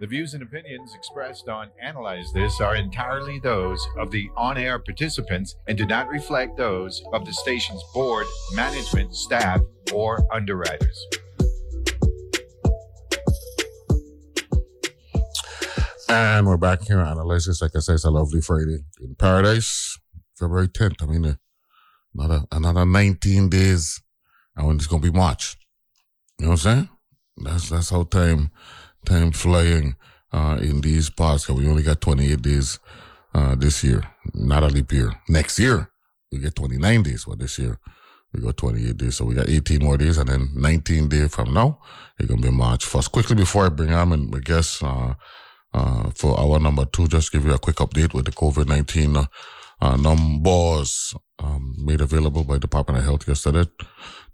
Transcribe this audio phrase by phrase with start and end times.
[0.00, 4.78] The views and opinions expressed on Analyze This are entirely those of the on air
[4.78, 8.24] participants and do not reflect those of the station's board,
[8.54, 9.60] management, staff,
[9.92, 11.04] or underwriters.
[16.08, 17.60] And we're back here on Analyze This.
[17.60, 19.98] Like I said, it's a lovely Friday in paradise,
[20.38, 21.02] February 10th.
[21.02, 21.34] I mean, uh,
[22.14, 24.00] another, another 19 days,
[24.54, 25.56] and it's going to be March.
[26.38, 26.88] You know what I'm saying?
[27.38, 28.52] That's, that's how time
[29.04, 29.96] time flying
[30.32, 31.48] uh, in these parts.
[31.48, 32.78] We only got 28 days
[33.34, 34.02] uh, this year,
[34.34, 35.12] not a leap year.
[35.28, 35.90] Next year,
[36.32, 37.26] we get 29 days.
[37.26, 37.78] Well, this year,
[38.32, 39.16] we got 28 days.
[39.16, 41.78] So we got 18 more days, and then 19 days from now,
[42.18, 43.12] it's going to be March 1st.
[43.12, 45.14] Quickly, before I bring on my guests uh,
[45.72, 49.16] uh, for our number two, just give you a quick update with the COVID 19
[49.16, 49.24] uh,
[49.80, 53.70] uh, numbers um, made available by Department of Health yesterday.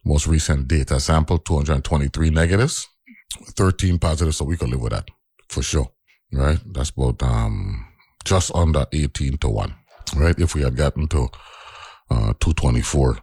[0.05, 2.89] Most recent data sample 223 negatives.
[3.57, 5.09] 13 positive, so we can live with that
[5.49, 5.91] for sure.
[6.33, 6.59] Right?
[6.67, 7.87] That's about um
[8.25, 9.75] just under 18 to 1.
[10.17, 10.39] Right?
[10.39, 11.29] If we had gotten to
[12.11, 13.19] uh 224,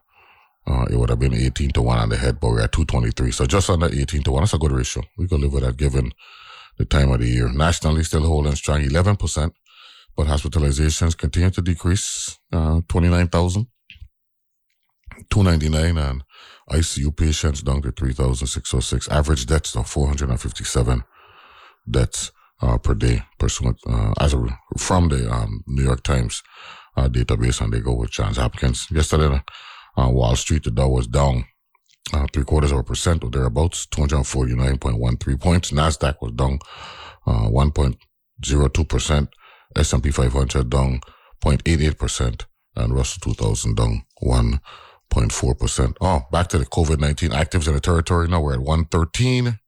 [0.67, 3.31] uh it would have been 18 to 1 on the head, but we're at 223.
[3.31, 4.41] So just under 18 to 1.
[4.43, 5.03] That's a good ratio.
[5.17, 6.11] We can live with that given
[6.77, 7.49] the time of the year.
[7.51, 9.51] Nationally still holding strong 11%,
[10.15, 13.67] but hospitalizations continue to decrease, uh 29,000.
[15.31, 16.23] 299 and
[16.69, 19.09] ICU patients down to 3,606.
[19.09, 21.03] Average deaths of 457
[21.89, 26.43] deaths uh, per day, pursuant uh, as a, from the um, New York Times
[26.95, 28.87] uh, database, and they go with Johns Hopkins.
[28.91, 29.41] Yesterday,
[29.97, 31.45] uh, Wall Street, the Dow was down
[32.13, 35.71] uh, three quarters of a percent or thereabouts, 249.13 points.
[35.71, 36.59] Nasdaq was down
[37.25, 39.29] 1.02 uh, percent.
[39.75, 40.99] S&P 500 down
[41.43, 44.59] 0.88 percent, and Russell 2000 down one
[45.11, 45.95] 0.4%.
[46.01, 48.27] Oh, back to the COVID 19 actives in the territory.
[48.27, 49.59] Now we're at 113,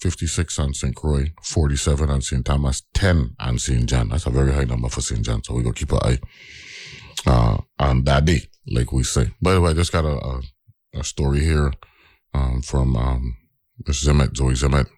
[0.00, 0.94] 56 on St.
[0.94, 2.44] Croix, 47 on St.
[2.44, 3.86] Thomas, 10 on St.
[3.86, 4.10] John.
[4.10, 5.22] That's a very high number for St.
[5.22, 5.42] John.
[5.42, 6.18] So we're going to keep an eye
[7.26, 9.30] uh, on that day, like we say.
[9.40, 10.40] By the way, I just got a, a,
[11.00, 11.72] a story here
[12.34, 13.36] um, from um,
[13.88, 14.88] Zimet, Zoe Zimet.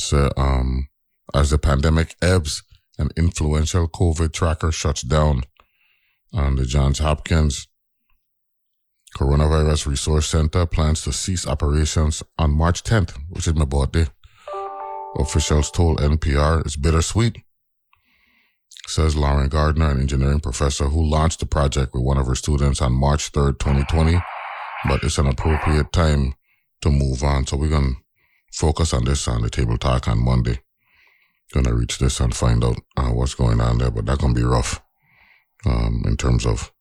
[0.00, 0.88] So, um,
[1.34, 2.62] as the pandemic ebbs,
[2.98, 5.42] an influential COVID tracker shuts down
[6.32, 7.68] on the Johns Hopkins
[9.14, 14.06] Coronavirus Resource Center plans to cease operations on March 10th, which is my birthday.
[15.16, 17.38] Officials told NPR it's bittersweet,
[18.88, 22.82] says Lauren Gardner, an engineering professor who launched the project with one of her students
[22.82, 24.20] on March 3rd, 2020.
[24.88, 26.34] But it's an appropriate time
[26.80, 27.46] to move on.
[27.46, 28.00] So we're going to
[28.52, 30.60] focus on this on the table talk on Monday.
[31.52, 34.34] Going to reach this and find out uh, what's going on there, but that's going
[34.34, 34.82] to be rough
[35.64, 36.72] um, in terms of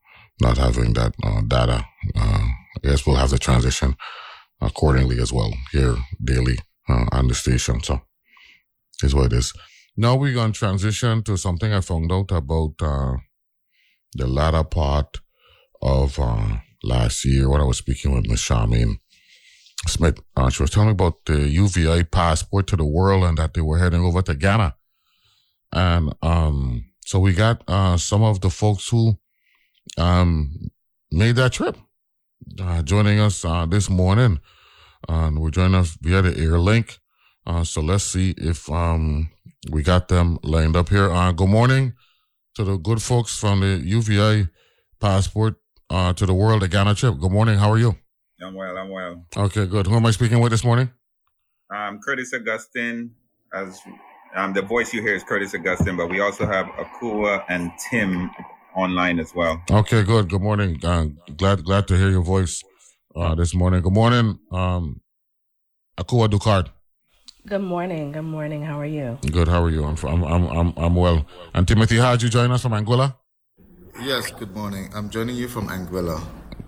[0.41, 1.85] not having that uh, data.
[2.15, 3.95] Uh, I guess we'll have the transition
[4.61, 6.57] accordingly as well here daily
[6.89, 7.81] uh, on the station.
[7.83, 8.01] So
[9.01, 9.53] is what it is.
[9.95, 13.17] Now we're going to transition to something I found out about uh,
[14.13, 15.19] the latter part
[15.81, 18.99] of uh, last year when I was speaking with Miss Charmaine
[19.87, 20.19] Smith.
[20.35, 23.61] Uh, she was telling me about the UVI passport to the world and that they
[23.61, 24.75] were heading over to Ghana.
[25.73, 27.63] And um, so we got
[27.99, 29.17] some of the folks who
[29.97, 30.71] um,
[31.11, 31.77] made that trip.
[32.59, 34.39] Uh, joining us uh, this morning,
[35.07, 36.99] and we're joining us via the air link.
[37.45, 39.29] Uh, so let's see if um,
[39.71, 41.11] we got them lined up here.
[41.11, 41.93] Uh, good morning
[42.55, 44.49] to the good folks from the UVI
[44.99, 45.55] Passport
[45.89, 47.17] uh, to the World, the Ghana trip.
[47.19, 47.57] Good morning.
[47.57, 47.95] How are you?
[48.41, 48.77] I'm well.
[48.77, 49.25] I'm well.
[49.35, 49.87] Okay, good.
[49.87, 50.91] Who am I speaking with this morning?
[51.73, 53.11] Um, Curtis Augustine.
[53.53, 53.79] As
[54.35, 58.31] um, the voice you hear is Curtis Augustine, but we also have Akua and Tim
[58.75, 59.61] online as well.
[59.69, 60.29] Okay, good.
[60.29, 60.79] Good morning.
[60.83, 61.07] Uh,
[61.37, 62.63] glad glad to hear your voice
[63.15, 63.81] uh, this morning.
[63.81, 65.01] Good morning, um,
[65.97, 66.69] Akua Ducard.
[67.45, 68.11] Good morning.
[68.11, 68.63] Good morning.
[68.63, 69.17] How are you?
[69.31, 69.47] Good.
[69.47, 69.83] How are you?
[69.83, 71.25] I'm I'm I'm I'm, I'm well.
[71.53, 73.15] And Timothy, how did you join us from Anguilla?
[74.01, 74.31] Yes.
[74.31, 74.89] Good morning.
[74.95, 76.23] I'm joining you from Anguilla.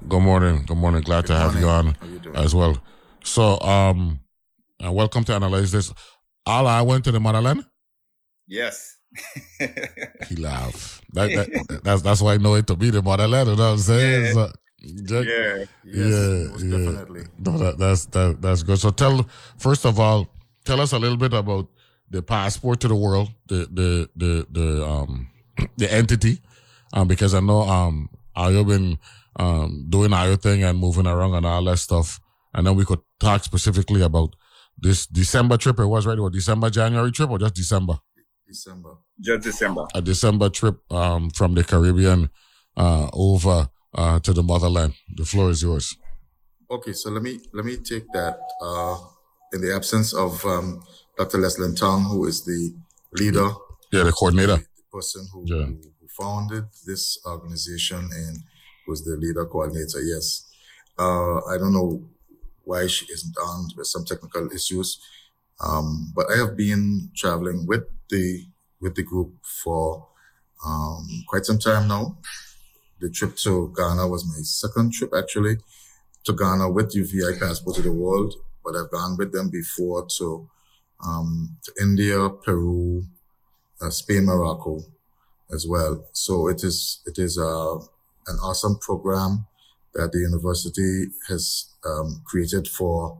[0.08, 0.66] Good morning.
[0.66, 1.02] Good morning.
[1.02, 1.64] Glad good to have morning.
[1.64, 2.78] you on you as well.
[3.24, 4.20] So, um,
[4.86, 5.92] uh, welcome to analyze this.
[6.46, 7.66] Allah I went to the motherland.
[8.47, 8.95] Yes
[10.29, 11.03] he laughed.
[11.14, 13.50] That, that, that's that's why I know it to be the motherland.
[13.50, 14.26] You know what I'm saying?
[14.26, 14.34] Yeah.
[14.34, 14.52] So,
[15.03, 16.78] Jack, yeah, yes, yeah, yeah.
[16.78, 17.23] definitely.
[17.40, 18.78] No, that, that's that, that's good.
[18.79, 19.28] So tell
[19.58, 20.28] first of all,
[20.64, 21.67] tell us a little bit about
[22.09, 25.28] the passport to the world, the the the the um
[25.78, 26.40] the entity,
[26.94, 29.00] um because I know um I've been
[29.38, 32.20] um doing our thing and moving around and all that stuff,
[32.53, 34.35] and then we could talk specifically about
[34.78, 35.79] this December trip.
[35.79, 38.00] It was right, or December January trip, or just December.
[38.47, 38.97] December.
[39.20, 39.85] Just December.
[39.94, 42.29] A December trip um, from the Caribbean
[42.76, 44.94] uh, over uh, to the motherland.
[45.16, 45.96] The floor is yours.
[46.70, 48.97] Okay, so let me let me take that uh,
[49.53, 50.84] in the absence of um,
[51.17, 51.38] Dr.
[51.38, 52.76] Leslie Tong, who is the
[53.14, 53.52] leader.
[53.91, 54.58] Yeah, the coordinator.
[54.58, 55.66] The person who, yeah.
[55.66, 58.40] who, who founded this organization and
[58.88, 60.02] was the leader coordinator.
[60.02, 60.50] Yes.
[60.97, 62.03] Uh, I don't know
[62.64, 65.00] why she isn't on with some technical issues.
[65.64, 68.46] Um, but I have been traveling with the
[68.85, 69.34] with the group
[69.64, 70.08] for
[70.66, 72.17] um, quite some time now.
[73.02, 75.58] The trip to Ghana was my second trip actually
[76.23, 80.47] to Ghana with UVI Passport to the World, but I've gone with them before to
[81.05, 83.03] um, to India, Peru,
[83.82, 84.79] uh, Spain, Morocco
[85.52, 86.05] as well.
[86.14, 87.76] So it is it is uh,
[88.28, 89.47] an awesome program
[89.96, 93.20] that the university has um, created for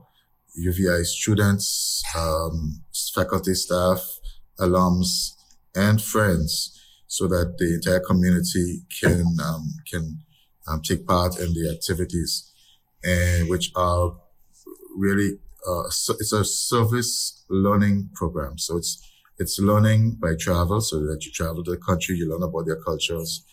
[0.54, 2.82] UVI students, um,
[3.14, 4.00] faculty, staff,
[4.58, 5.35] alums,
[5.76, 6.72] and friends,
[7.06, 10.20] so that the entire community can um, can
[10.66, 12.52] um, take part in the activities,
[13.04, 14.12] and which are
[14.96, 15.38] really
[15.68, 18.58] uh, so it's a service learning program.
[18.58, 19.02] So it's
[19.38, 22.80] it's learning by travel, so that you travel to the country, you learn about their
[22.80, 23.44] cultures,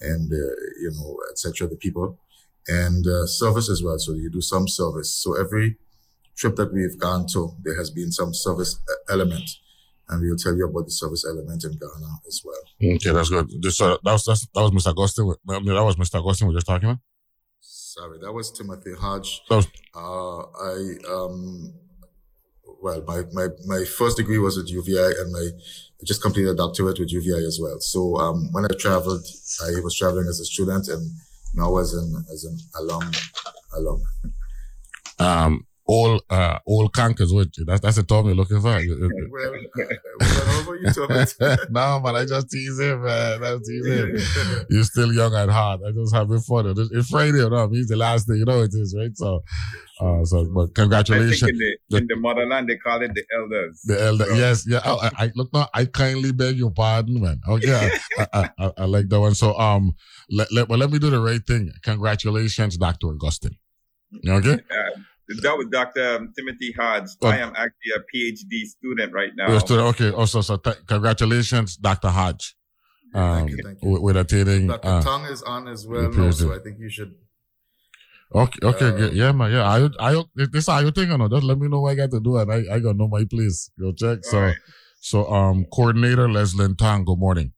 [0.00, 1.68] and uh, you know, etc.
[1.68, 2.18] The people,
[2.66, 3.98] and uh, service as well.
[3.98, 5.14] So you do some service.
[5.14, 5.76] So every
[6.36, 9.48] trip that we've gone to, there has been some service element.
[10.08, 12.62] And we'll tell you about the service element in Ghana as well.
[12.82, 13.50] Okay, that's good.
[13.60, 14.90] This, uh, that was that's, that was Mr.
[14.90, 15.34] Augustine.
[15.48, 16.20] I mean, that was Mr.
[16.20, 17.00] Augustine we were just talking about.
[17.60, 19.42] Sorry, that was Timothy Hodge.
[19.48, 21.74] That was, uh, I um,
[22.80, 25.48] well, my, my my first degree was at UVI, and my
[26.00, 27.80] I just completed a doctorate with UVI as well.
[27.80, 29.26] So um, when I traveled,
[29.66, 31.10] I was traveling as a student, and
[31.54, 33.10] now as an as an alum
[33.74, 34.02] alum.
[35.18, 37.64] Um, all uh all cankers you.
[37.64, 38.68] That's that's the term you're looking for.
[38.68, 43.40] well, uh, you to no man, I just tease him, man.
[43.40, 44.66] That's tease him.
[44.68, 45.80] You're still young at heart.
[45.86, 46.74] I just have it fun.
[46.76, 47.70] It's Friday, you know.
[47.72, 49.16] It's the last day, you know it is, right?
[49.16, 49.42] So
[50.00, 51.50] uh so but congratulations.
[51.50, 53.80] in, the, in the motherland they call it the elders.
[53.86, 54.34] The elder, so.
[54.34, 54.80] yes, yeah.
[54.84, 55.68] Oh, I, I look now.
[55.72, 57.40] I kindly beg your pardon, man.
[57.48, 57.72] Okay,
[58.18, 59.34] I, I, I, I, like that one.
[59.34, 59.94] So um,
[60.30, 61.72] let, let well let me do the right thing.
[61.82, 63.56] Congratulations, Doctor Augustine.
[64.28, 64.58] Okay.
[65.28, 66.16] that was Dr.
[66.16, 67.10] Um, Timothy Hodge.
[67.22, 67.28] Oh.
[67.28, 69.48] I am actually a PhD student right now.
[69.48, 70.10] Okay.
[70.10, 72.08] Also, so th- congratulations, Dr.
[72.08, 72.56] Hodge.
[73.14, 74.00] Um, thank you, thank you.
[74.00, 74.66] With attaining.
[74.68, 74.88] Dr.
[74.88, 77.14] Uh, Tong is on as well, no, so I think you should.
[78.34, 79.64] Okay, okay, uh, yeah, man, yeah.
[79.64, 81.30] I, I, this how you think or not?
[81.30, 83.24] Just let me know what I got to do, and I, I got know my
[83.24, 83.70] place.
[83.80, 84.18] Go check.
[84.22, 84.56] So, right.
[85.00, 87.04] so, um, coordinator Leslie Tang.
[87.04, 87.52] Good morning.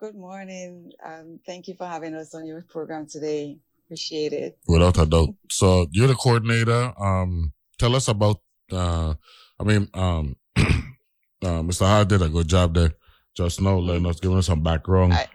[0.00, 0.92] Good morning.
[1.04, 3.58] Um, thank you for having us on your program today.
[3.86, 4.58] Appreciate it.
[4.66, 5.34] Without a doubt.
[5.50, 6.92] So you're the coordinator.
[6.98, 8.40] Um, tell us about.
[8.72, 9.14] Uh,
[9.60, 11.86] I mean, um, uh, Mr.
[11.86, 12.94] Hart did a good job there.
[13.36, 15.12] Just now, letting us giving us some background.
[15.12, 15.26] I,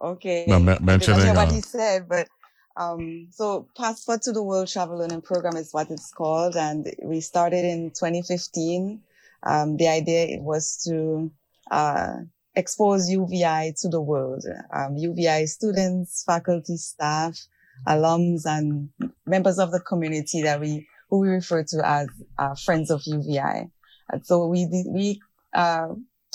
[0.00, 0.44] okay.
[0.46, 2.28] No, mentioning I what uh, he said, but
[2.76, 7.20] um, so Passport to the World Travel Learning Program is what it's called, and we
[7.20, 9.00] started in 2015.
[9.42, 11.30] Um, the idea was to
[11.70, 12.16] uh,
[12.54, 14.44] expose UVI to the world.
[14.72, 17.38] Um, UVI students, faculty, staff,
[17.86, 18.88] alums and
[19.26, 22.08] members of the community that we, who we refer to as
[22.38, 23.70] uh, friends of UVI.
[24.10, 25.20] And so we, we,
[25.54, 25.88] uh,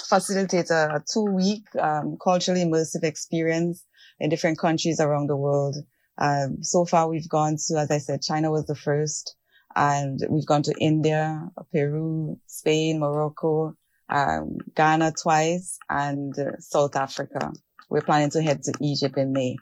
[0.07, 3.85] facilitate a, a two week, um, culturally immersive experience
[4.19, 5.75] in different countries around the world.
[6.17, 9.35] Um, so far we've gone to, as I said, China was the first
[9.75, 13.75] and we've gone to India, Peru, Spain, Morocco,
[14.09, 17.51] um, Ghana twice and uh, South Africa.
[17.89, 19.57] We're planning to head to Egypt in May.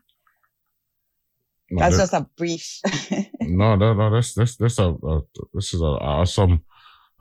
[1.72, 2.80] No, that's just a brief.
[3.42, 4.10] no, no, no.
[4.10, 5.22] That's that's that's a, a
[5.54, 6.64] this is a awesome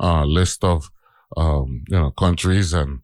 [0.01, 0.91] uh, list of
[1.37, 3.01] um, you know countries and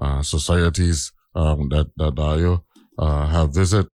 [0.00, 2.62] uh, societies um, that that you
[2.98, 3.88] uh, have visit.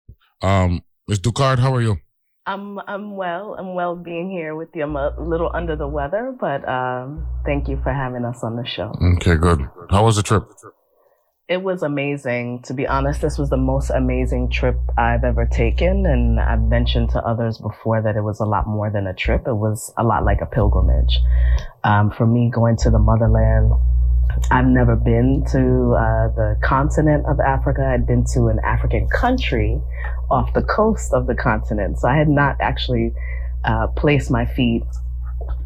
[0.41, 1.19] Um, Ms.
[1.19, 1.97] Ducard, how are you?
[2.45, 3.55] I'm I'm well.
[3.57, 4.83] I'm well being here with you.
[4.83, 8.65] I'm a little under the weather, but um, thank you for having us on the
[8.65, 8.93] show.
[9.17, 9.67] Okay, good.
[9.89, 10.43] How was the trip?
[11.47, 12.63] It was amazing.
[12.63, 16.07] To be honest, this was the most amazing trip I've ever taken.
[16.07, 19.43] And I've mentioned to others before that it was a lot more than a trip.
[19.45, 21.19] It was a lot like a pilgrimage.
[21.83, 23.73] Um, for me, going to the motherland,
[24.49, 27.91] I've never been to uh, the continent of Africa.
[27.93, 29.79] I'd been to an African country
[30.31, 31.99] off the coast of the continent.
[31.99, 33.13] So I had not actually
[33.65, 34.81] uh, placed my feet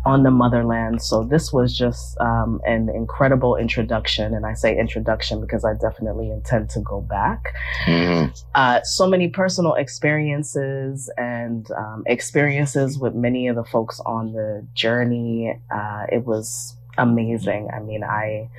[0.10, 1.02] on the motherland.
[1.02, 4.34] So this was just um, an incredible introduction.
[4.34, 7.42] And I say introduction because I definitely intend to go back.
[7.86, 8.32] Mm-hmm.
[8.56, 14.66] Uh, so many personal experiences and um, experiences with many of the folks on the
[14.74, 15.60] journey.
[15.72, 17.70] Uh, it was amazing.
[17.74, 18.50] I mean, I,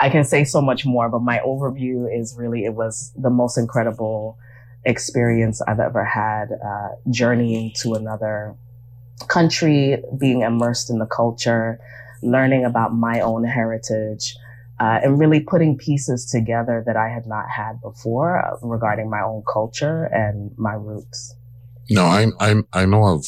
[0.00, 3.56] I can say so much more, but my overview is really, it was the most
[3.58, 4.38] incredible
[4.84, 8.54] experience I've ever had, uh, journeying to another
[9.28, 11.78] country, being immersed in the culture,
[12.22, 14.34] learning about my own heritage,
[14.80, 19.20] uh, and really putting pieces together that I had not had before uh, regarding my
[19.22, 21.34] own culture and my roots.
[21.90, 23.26] No, I I I know of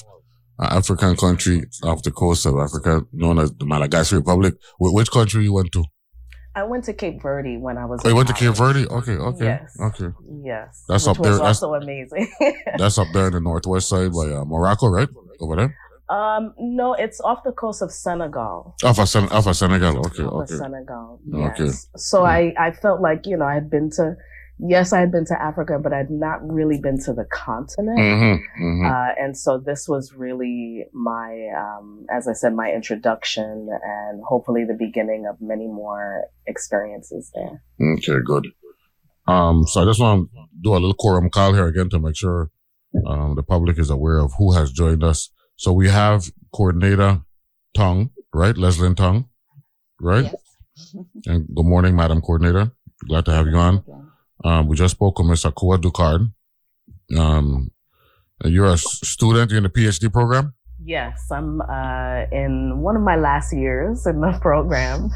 [0.59, 4.55] an African country off the coast of Africa known as the Malagasy Republic.
[4.79, 5.85] Wh- Which country you went to?
[6.55, 8.01] I went to Cape Verde when I was.
[8.03, 8.55] Oh, you went to Cape.
[8.55, 8.87] Verde?
[8.89, 9.77] Okay, okay, Yes.
[9.79, 10.09] okay.
[10.43, 11.33] Yes, That's which up there.
[11.33, 12.33] That's- also amazing.
[12.79, 15.09] That's up there in the northwest side by uh, Morocco, right?
[15.41, 15.77] Over there?
[16.09, 18.77] um, no, it's off the coast of Senegal.
[18.85, 19.99] Off of, Sen- off of Senegal.
[20.07, 20.57] Okay, Off of okay.
[20.57, 21.21] Senegal.
[21.35, 21.65] Okay.
[21.65, 21.89] Yes.
[21.97, 24.15] So I, I felt like, you know, I had been to,
[24.61, 27.99] yes, I had been to Africa, but I'd not really been to the continent.
[27.99, 28.87] Mm-hmm, mm-hmm.
[28.87, 34.65] Uh, and so this was really my, um, as I said, my introduction and hopefully
[34.65, 37.63] the beginning of many more experiences there.
[37.95, 38.47] Okay, good.
[39.27, 42.17] Um, so I just want to do a little quorum call here again to make
[42.17, 42.53] sure
[43.07, 45.31] um, the public is aware of who has joined us.
[45.57, 47.23] So we have coordinator
[47.75, 48.57] Tong, right?
[48.57, 49.29] Leslie Tong,
[50.01, 50.33] right?
[51.27, 52.71] And good morning, Madam Coordinator.
[53.09, 53.83] Glad to have you on.
[54.45, 55.51] Um, we just spoke with Mr.
[55.55, 56.31] Kua Ducard.
[57.17, 57.71] Um,
[58.45, 60.53] you're a student in the PhD program.
[60.89, 65.11] Yes, I'm uh, in one of my last years in the program.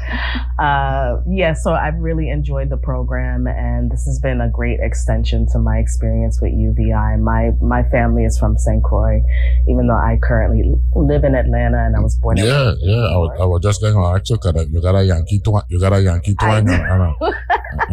[0.59, 5.47] Uh, yeah, so I've really enjoyed the program, and this has been a great extension
[5.53, 7.21] to my experience with UVI.
[7.21, 8.83] My my family is from St.
[8.83, 9.21] Croix,
[9.69, 12.35] even though I currently live in Atlanta, and I was born.
[12.35, 13.07] Yeah, in yeah.
[13.07, 15.63] I was, I was just going to ask you, 'cause you got a Yankee twang.
[15.69, 16.65] You got a Yankee I twang.
[16.65, 16.73] do.
[16.83, 17.31] uh, uh,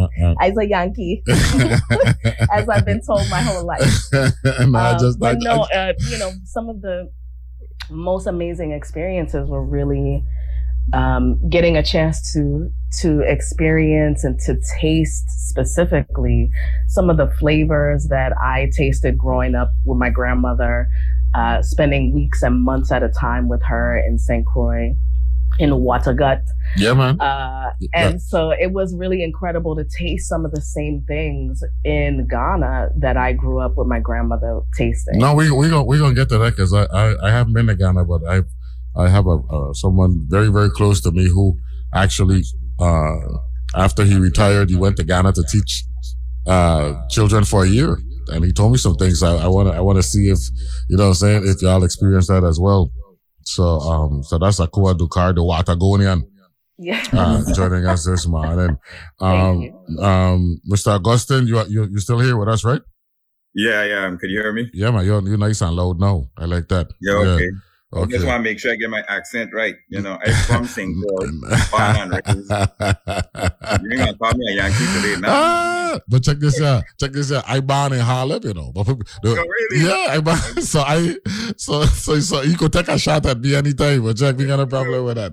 [0.02, 1.23] uh, uh, As a Yankee,
[2.50, 3.87] as I've been told my whole life.
[4.12, 7.08] no, I Um, just, I, no, I- uh, you know, some of the
[7.90, 10.25] most amazing experiences were really
[10.92, 16.50] um, getting a chance to to experience and to taste specifically
[16.87, 20.88] some of the flavors that I tasted growing up with my grandmother,
[21.35, 24.47] uh, spending weeks and months at a time with her in St.
[24.47, 24.97] Croix,
[25.59, 26.43] in Watagut.
[26.77, 27.21] yeah, man.
[27.21, 27.88] Uh, Yeah.
[27.95, 32.88] and so it was really incredible to taste some of the same things in Ghana
[32.99, 35.19] that I grew up with my grandmother tasting.
[35.19, 37.67] No, we we gonna we gonna get to that because I, I I haven't been
[37.67, 38.43] to Ghana, but I
[38.97, 41.57] I have a uh, someone very very close to me who
[41.95, 42.43] actually
[42.81, 43.17] uh
[43.75, 45.85] after he retired he went to Ghana to teach
[46.47, 47.99] uh children for a year,
[48.33, 49.23] and he told me some things.
[49.23, 50.38] I, I wanna I wanna see if
[50.88, 52.91] you know what I'm saying if y'all experience that as well.
[53.49, 56.28] So um so that's Akua Ducard, the Watagonian,
[56.76, 57.02] Yeah.
[57.12, 58.76] uh, joining us this morning.
[59.21, 60.88] Um, Thank um, Mr.
[61.00, 62.83] Augustine, you are you you still here with us, right?
[63.55, 64.05] Yeah, yeah.
[64.07, 64.69] um, Can you hear me?
[64.75, 66.28] Yeah, man, you're, you're nice and loud now.
[66.37, 66.88] I like that.
[67.00, 67.49] Yeah, okay.
[67.49, 68.12] I Okay.
[68.12, 69.75] just want to make sure I get my accent right.
[69.88, 70.95] You know, I'm from St.
[70.95, 71.26] Paul.
[71.71, 72.50] born and raised.
[72.50, 75.28] You ain't gonna call me a Yankee today, now.
[75.30, 76.85] Ah, but check this out.
[77.00, 77.45] Check this out.
[77.49, 78.73] I born in Harlem, you know.
[78.75, 79.87] But people, the- Oh, really?
[79.87, 81.16] yeah, I born, so I
[81.57, 84.02] so so so you could take a shot at me anytime.
[84.02, 85.33] But Jack, we got a problem with that.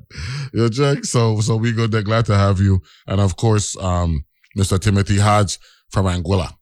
[0.54, 1.04] You know, Jack.
[1.04, 1.92] So so we good.
[1.92, 4.24] They're glad to have you, and of course, um,
[4.58, 4.80] Mr.
[4.80, 5.60] Timothy Hodge
[5.92, 6.54] from Anguilla.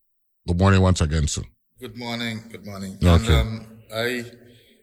[0.47, 1.43] Good morning once again, sir.
[1.79, 2.41] Good morning.
[2.49, 2.97] Good morning.
[3.03, 3.39] Okay.
[3.39, 4.25] And, um, I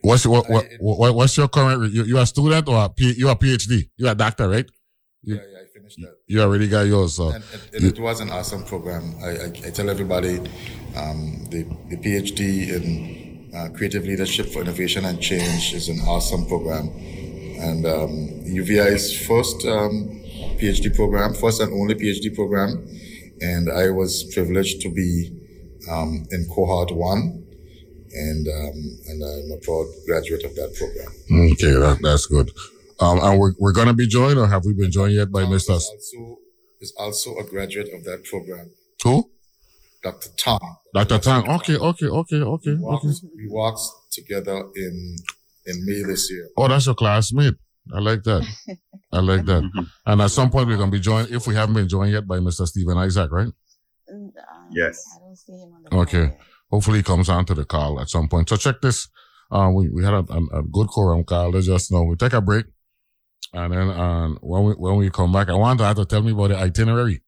[0.02, 1.92] What's your, what, what, what what's your current?
[1.92, 3.88] You, you a student or a P, you a PhD?
[3.96, 4.68] You a doctor, right?
[5.22, 6.14] You- yeah, yeah, I finished that.
[6.26, 7.16] You already got yours.
[7.16, 9.14] So And, and it was an awesome program.
[9.22, 10.38] I, I, I tell everybody
[10.96, 12.40] um, the, the PhD
[12.76, 16.88] in uh, creative leadership for innovation and change is an awesome program.
[17.60, 18.10] And um,
[18.46, 20.22] UVI's first um,
[20.58, 22.86] PhD program, first and only PhD program.
[23.42, 25.30] And I was privileged to be
[25.90, 27.44] um, in cohort one.
[28.12, 31.50] And, um, and I'm a proud graduate of that program.
[31.52, 32.50] Okay, that, that's good.
[32.98, 35.52] Um, and we're, we're gonna be joined, or have we been joined yet by Tom
[35.52, 35.76] Mr.
[35.76, 36.38] is also,
[36.80, 38.70] is also a graduate of that program,
[39.04, 39.30] Who?
[40.02, 40.30] Dr.
[40.36, 40.58] Tom.
[40.94, 41.18] Dr.
[41.18, 41.48] Tang.
[41.48, 42.76] Okay, okay, okay, okay, We okay.
[42.80, 43.04] walked,
[43.36, 43.80] we walked
[44.12, 45.16] together in
[45.66, 46.48] in May this year.
[46.56, 47.54] Oh, that's your classmate.
[47.94, 48.46] I like that.
[49.12, 49.62] I like that.
[50.06, 52.38] And at some point, we're gonna be joined, if we haven't been joined yet, by
[52.38, 52.66] Mr.
[52.66, 53.48] Stephen Isaac, right?
[54.10, 54.32] Um,
[54.72, 55.04] Yes.
[55.14, 56.28] I don't see him on the Okay.
[56.28, 56.38] call.
[56.70, 58.48] Hopefully, he comes on to the call at some point.
[58.48, 59.08] So check this.
[59.50, 61.50] Uh, we, we had a, a, a good quorum call.
[61.50, 62.66] Let's just know we take a break,
[63.52, 66.32] and then um, when we when we come back, I want her to tell me
[66.32, 67.22] about the itinerary.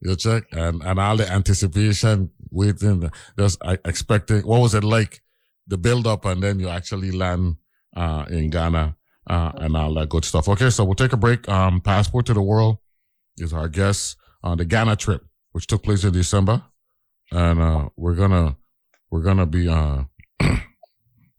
[0.00, 4.40] You check and and all the anticipation, waiting, just expecting.
[4.42, 5.22] What was it like?
[5.66, 7.56] The build up, and then you actually land
[7.94, 10.48] uh, in Ghana uh, and all that good stuff.
[10.48, 11.46] Okay, so we'll take a break.
[11.48, 12.78] Um, Passport to the World
[13.36, 16.62] is our guest on the Ghana trip, which took place in December,
[17.30, 18.56] and uh, we're gonna
[19.10, 20.02] we're gonna be uh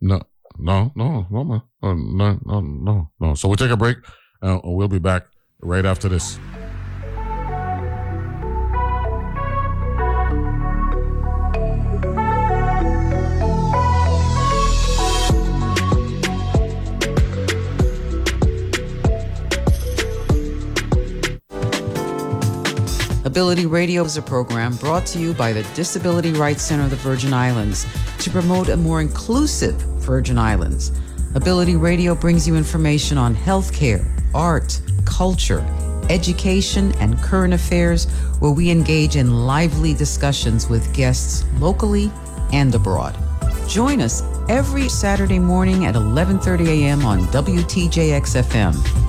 [0.02, 0.22] no
[0.58, 1.64] no no no.
[1.82, 3.98] Uh, no no no no so we'll take a break
[4.42, 5.28] and we'll be back
[5.62, 6.38] right after this
[23.40, 26.98] Ability Radio is a program brought to you by the Disability Rights Center of the
[26.98, 27.86] Virgin Islands
[28.18, 30.92] to promote a more inclusive Virgin Islands.
[31.36, 34.06] Ability Radio brings you information on healthcare,
[34.36, 35.62] art, culture,
[36.10, 42.12] education, and current affairs where we engage in lively discussions with guests locally
[42.52, 43.18] and abroad.
[43.70, 47.06] Join us every Saturday morning at 11:30 a.m.
[47.06, 49.09] on WTJX FM.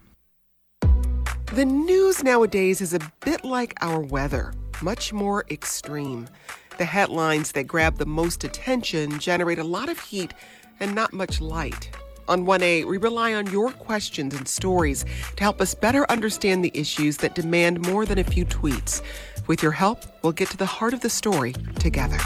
[1.53, 6.29] The news nowadays is a bit like our weather, much more extreme.
[6.77, 10.33] The headlines that grab the most attention generate a lot of heat
[10.79, 11.89] and not much light.
[12.29, 15.03] On 1A, we rely on your questions and stories
[15.35, 19.01] to help us better understand the issues that demand more than a few tweets.
[19.47, 22.19] With your help, we'll get to the heart of the story together.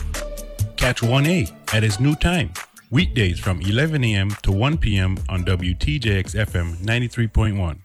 [0.77, 2.53] Catch 1A at its new time,
[2.91, 4.29] weekdays from 11 a.m.
[4.44, 5.17] to 1 p.m.
[5.29, 7.85] on WTJX FM 93.1.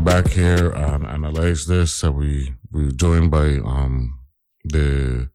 [0.00, 2.02] We're back here and analyze this.
[2.02, 4.18] Uh, we we're joined by um,
[4.64, 5.28] the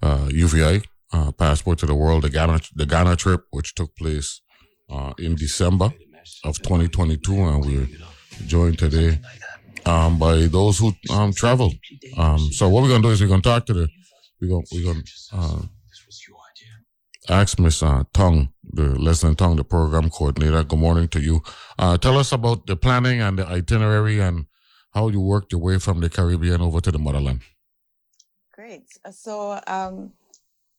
[0.00, 4.40] uh, UVI uh, passport to the world, the Ghana the Ghana trip, which took place
[4.88, 5.92] uh, in December
[6.44, 7.88] of 2022, and we're
[8.46, 9.18] joined today
[9.84, 11.74] um, by those who um, traveled.
[12.16, 13.88] Um, so what we're gonna do is we're gonna talk to the
[14.40, 15.62] we're gonna we're gonna uh,
[17.28, 20.64] ask Miss uh, Tong, the Leslie Tong, the program coordinator.
[20.64, 21.42] Good morning to you.
[21.78, 24.46] Uh, tell us about the planning and the itinerary and
[24.92, 27.40] how you worked your way from the Caribbean over to the motherland.
[28.54, 28.86] Great.
[29.12, 30.12] So, um,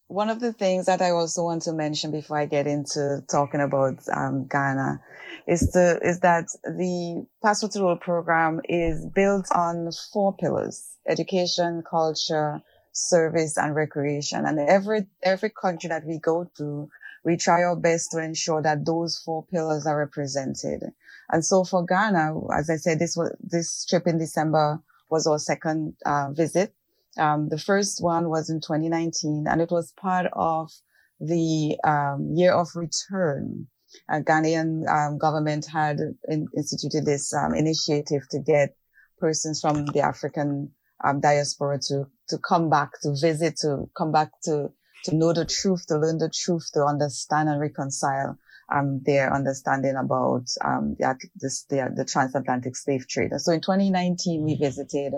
[0.08, 3.62] one of the things that I also want to mention before I get into talking
[3.62, 5.00] about um, Ghana
[5.48, 11.84] is the is that the Passport to World program is built on four pillars: education,
[11.88, 12.62] culture,
[13.08, 14.46] service, and recreation.
[14.46, 16.90] And every every country that we go to,
[17.24, 20.84] we try our best to ensure that those four pillars are represented.
[21.30, 25.40] And so for Ghana, as I said, this was this trip in December was our
[25.40, 26.74] second uh, visit.
[27.18, 30.72] Um, the first one was in 2019, and it was part of
[31.20, 33.68] the um, year of return.
[34.08, 38.76] A Ghanaian um, government had in, instituted this um, initiative to get
[39.20, 40.72] persons from the African
[41.04, 44.72] um, diaspora to to come back, to visit, to come back to
[45.06, 48.38] to know the truth, to learn the truth, to understand and reconcile
[48.72, 53.32] um, their understanding about um, the, this, the, the transatlantic slave trade.
[53.38, 55.14] so in 2019, we visited,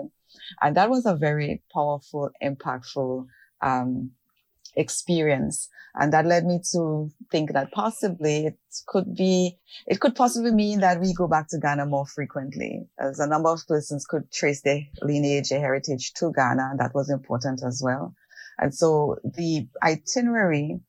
[0.60, 3.26] and that was a very powerful, impactful
[3.60, 4.10] um,
[4.76, 5.68] experience.
[5.94, 10.80] And that led me to think that possibly it could be, it could possibly mean
[10.80, 14.62] that we go back to Ghana more frequently, as a number of persons could trace
[14.62, 16.76] their lineage, their heritage to Ghana.
[16.78, 18.14] That was important as well.
[18.58, 20.80] And so the itinerary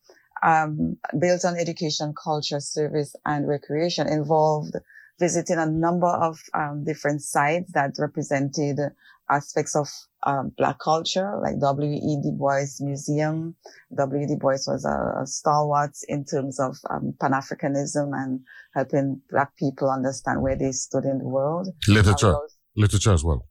[0.42, 4.76] um, built on education, culture, service, and recreation involved
[5.20, 8.80] visiting a number of um, different sites that represented
[9.30, 9.88] aspects of
[10.26, 12.22] um, black culture, like W.E.
[12.22, 13.56] Du Bois Museum.
[13.96, 14.28] W.E.
[14.28, 18.42] Du Bois was a, a stalwart in terms of um, Pan-Africanism and
[18.74, 21.70] helping black people understand where they stood in the world.
[21.88, 22.36] Literature,
[22.76, 23.46] literature as well.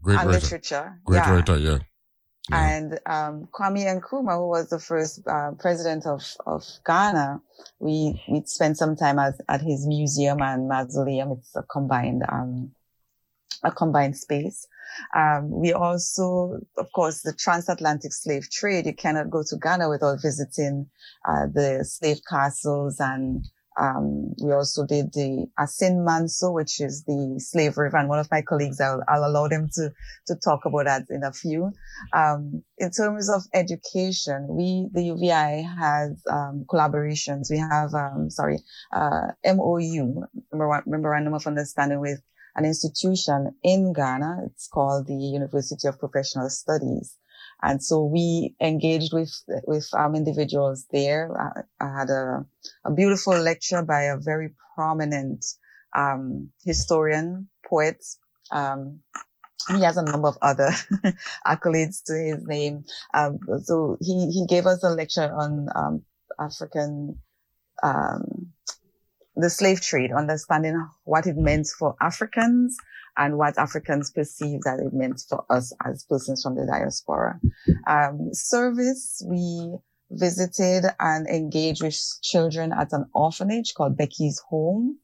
[0.00, 0.30] Great writer.
[0.30, 1.00] literature.
[1.04, 1.34] Great yeah.
[1.34, 1.78] writer, yeah.
[2.50, 2.76] Yeah.
[2.76, 7.42] And um, Kwame Nkrumah, who was the first uh, president of, of Ghana,
[7.78, 11.32] we we spent some time at, at his museum and mausoleum.
[11.32, 12.72] It's a combined um,
[13.62, 14.66] a combined space.
[15.14, 18.86] Um, we also, of course, the transatlantic slave trade.
[18.86, 20.88] You cannot go to Ghana without visiting
[21.28, 23.44] uh, the slave castles and
[23.78, 27.96] Um, we also did the Assin Manso, which is the slave river.
[27.96, 29.92] And one of my colleagues, I'll, I'll allow them to,
[30.26, 31.70] to talk about that in a few.
[32.12, 37.50] Um, in terms of education, we, the UVI has, um, collaborations.
[37.50, 38.58] We have, um, sorry,
[38.92, 42.20] uh, MOU, Memorandum of Understanding with
[42.58, 44.42] an institution in Ghana.
[44.46, 47.16] It's called the University of Professional Studies.
[47.62, 49.32] And so we engaged with,
[49.66, 51.30] with um, individuals there.
[51.40, 52.44] I, I had a,
[52.84, 55.44] a, beautiful lecture by a very prominent,
[55.96, 58.04] um, historian, poet.
[58.50, 59.00] Um,
[59.68, 60.70] he has a number of other
[61.46, 62.84] accolades to his name.
[63.14, 66.02] Um, so he, he gave us a lecture on, um,
[66.38, 67.18] African,
[67.82, 68.37] um,
[69.38, 72.76] the slave trade, understanding what it meant for Africans
[73.16, 77.40] and what Africans perceived that it meant for us as persons from the diaspora.
[77.86, 79.76] Um, service, we
[80.10, 84.98] visited and engaged with children at an orphanage called Becky's Home.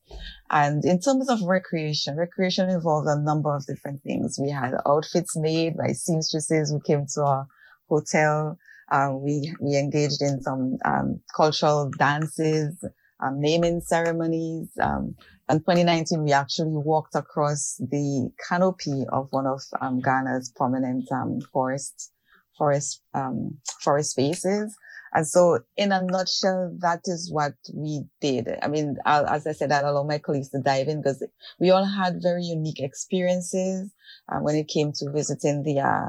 [0.51, 4.39] And in terms of recreation, recreation involved a number of different things.
[4.41, 7.47] We had outfits made by seamstresses who came to our
[7.89, 8.59] hotel.
[8.91, 12.83] Uh, we, we engaged in some, um, cultural dances,
[13.21, 15.15] um, naming ceremonies, um,
[15.49, 21.41] in 2019, we actually walked across the canopy of one of um, Ghana's prominent um,
[21.53, 22.13] forest
[22.57, 24.77] forest um, forest spaces.
[25.13, 28.49] And so, in a nutshell, that is what we did.
[28.63, 31.23] I mean, I'll, as I said, I'll allow my colleagues to dive in because
[31.61, 33.93] we all had very unique experiences
[34.29, 36.09] uh, when it came to visiting the uh,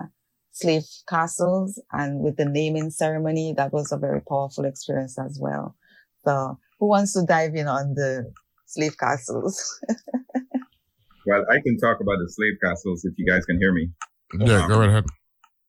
[0.54, 3.54] slave castles and with the naming ceremony.
[3.56, 5.76] That was a very powerful experience as well.
[6.24, 8.32] So, who wants to dive in on the
[8.66, 9.80] slave castles.
[11.26, 13.90] well, I can talk about the slave castles if you guys can hear me.
[14.40, 15.06] Yeah, um, go right ahead.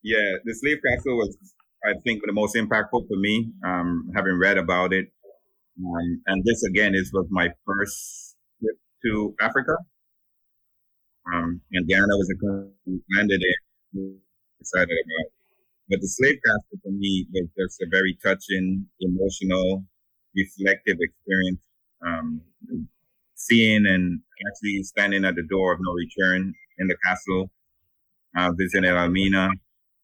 [0.03, 1.37] Yeah, the slave castle was,
[1.85, 5.07] I think, the most impactful for me, um, having read about it.
[5.79, 9.77] Um, and this again is was my first trip to Africa.
[11.33, 12.47] Um, and Ghana was a
[13.17, 14.17] landed it,
[14.61, 15.33] excited about.
[15.89, 19.85] But the slave castle for me was just a very touching, emotional,
[20.37, 21.61] reflective experience.
[22.07, 22.43] Um,
[23.35, 27.51] seeing and actually standing at the door of no return in the castle,
[28.37, 29.51] uh, visiting Elmina,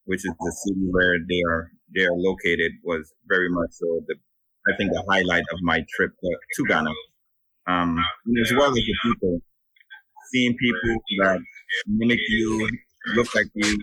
[0.05, 4.15] which is the city where they are they are located, was very much so the
[4.69, 6.91] I think the highlight of my trip to Ghana.
[7.67, 7.99] Um,
[8.43, 9.41] as well as the people,
[10.33, 11.41] seeing people that
[11.87, 12.71] mimic you,
[13.15, 13.75] look like you,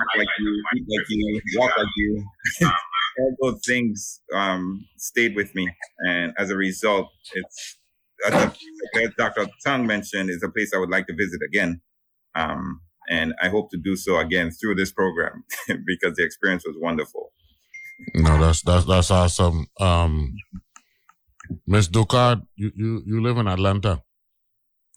[0.00, 2.24] act like you, eat like you, walk like you.
[3.18, 5.68] All those things um, stayed with me,
[6.08, 7.78] and as a result, it's
[8.26, 8.52] as
[9.18, 9.48] Dr.
[9.64, 11.80] Tang mentioned, is a place I would like to visit again.
[12.34, 15.44] Um, and I hope to do so again through this program
[15.86, 17.32] because the experience was wonderful.
[18.14, 19.66] No, that's that's that's awesome.
[19.78, 20.34] Um,
[21.66, 24.02] Miss Ducard, you, you you live in Atlanta,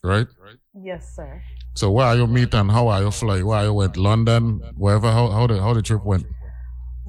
[0.03, 0.27] right?
[0.73, 1.41] Yes, sir.
[1.73, 3.43] So where are you meet and how are you fly?
[3.43, 3.97] Where are you went?
[3.97, 5.11] London, wherever?
[5.11, 6.25] How how the how the trip went?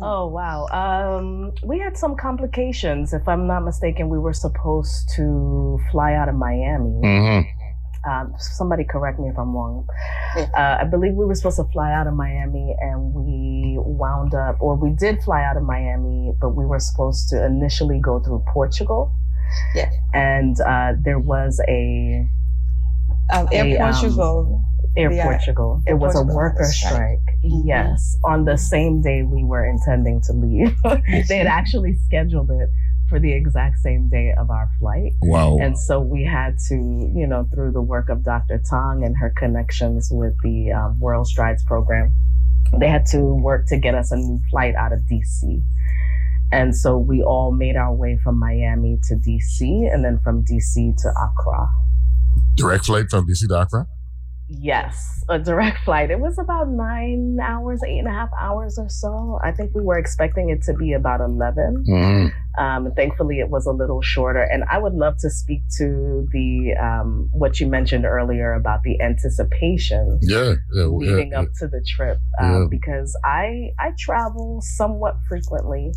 [0.00, 0.66] Oh wow.
[0.66, 3.14] Um, we had some complications.
[3.14, 7.00] If I'm not mistaken, we were supposed to fly out of Miami.
[7.02, 8.10] Mm-hmm.
[8.10, 9.86] Um, somebody correct me if I'm wrong.
[10.36, 14.58] Uh, I believe we were supposed to fly out of Miami, and we wound up,
[14.60, 18.44] or we did fly out of Miami, but we were supposed to initially go through
[18.52, 19.12] Portugal.
[19.74, 19.90] Yeah.
[20.14, 22.28] And uh, there was a
[23.32, 24.64] um, Air um, Portugal.
[24.96, 25.82] Air the, Portugal.
[25.86, 26.92] Air it was Portugal a worker strike.
[26.92, 27.18] strike.
[27.44, 27.68] Mm-hmm.
[27.68, 30.76] Yes, on the same day we were intending to leave.
[31.28, 32.68] they had actually scheduled it
[33.08, 35.12] for the exact same day of our flight.
[35.22, 35.58] Wow.
[35.60, 38.60] And so we had to, you know, through the work of Dr.
[38.68, 42.12] Tong and her connections with the um, WorldStrides program,
[42.78, 45.62] they had to work to get us a new flight out of DC.
[46.52, 49.60] And so we all made our way from Miami to DC
[49.92, 51.68] and then from DC to Accra.
[52.56, 53.86] Direct flight from DC to Accra?
[54.48, 56.10] Yes, a direct flight.
[56.10, 59.38] It was about nine hours, eight and a half hours or so.
[59.42, 61.84] I think we were expecting it to be about 11.
[61.88, 62.62] Mm-hmm.
[62.62, 64.42] Um, thankfully, it was a little shorter.
[64.42, 69.00] And I would love to speak to the um, what you mentioned earlier about the
[69.00, 75.16] anticipation yeah, yeah leading yeah, up to the trip, um, because I I travel somewhat
[75.28, 75.92] frequently.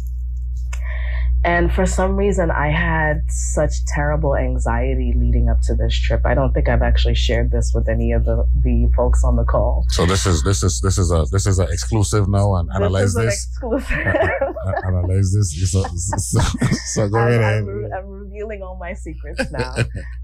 [1.46, 6.22] And for some reason, I had such terrible anxiety leading up to this trip.
[6.26, 9.46] I don't think I've actually shared this with any of the, the folks on the
[9.46, 9.86] call.
[9.90, 13.14] So this is this is this is a this is an exclusive now and analyze
[13.14, 13.26] this.
[13.26, 13.48] this.
[13.48, 13.98] exclusive.
[14.86, 15.72] analyze this.
[15.72, 15.84] So,
[16.18, 16.40] so,
[16.86, 17.64] so go I'm, ahead.
[17.64, 19.76] I'm, I'm revealing all my secrets now.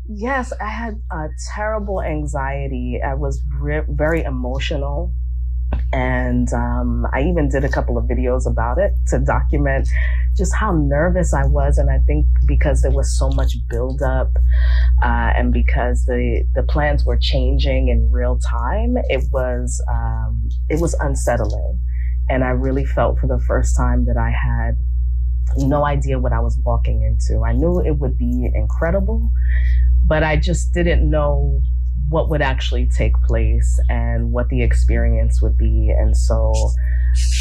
[0.10, 3.00] yes, I had a terrible anxiety.
[3.06, 5.14] I was re- very emotional
[5.92, 9.88] And um, I even did a couple of videos about it to document
[10.36, 11.78] just how nervous I was.
[11.78, 14.32] And I think because there was so much buildup
[15.04, 20.82] uh, and because the, the plans were changing in real time, it was, um, it
[20.82, 21.80] was unsettling.
[22.30, 24.78] And I really felt for the first time that I had
[25.58, 27.44] no idea what I was walking into.
[27.44, 29.32] I knew it would be incredible,
[30.06, 31.62] but I just didn't know
[32.16, 35.94] what would actually take place and what the experience would be.
[36.00, 36.54] And so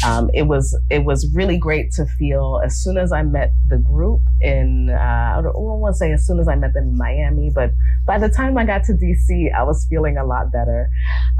[0.05, 3.77] um, it was it was really great to feel as soon as I met the
[3.77, 6.97] group in uh, I don't want to say as soon as I met them in
[6.97, 7.71] Miami, but
[8.05, 10.89] by the time I got to DC, I was feeling a lot better.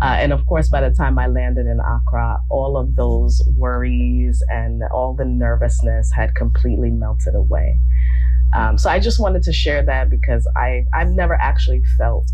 [0.02, 4.42] Uh, and of course, by the time I landed in Accra, all of those worries
[4.48, 7.80] and all the nervousness had completely melted away.
[8.56, 12.32] Um, so I just wanted to share that because I I've never actually felt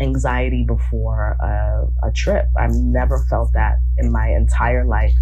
[0.00, 2.46] anxiety before a, a, trip.
[2.58, 5.14] I've never felt that in my entire life.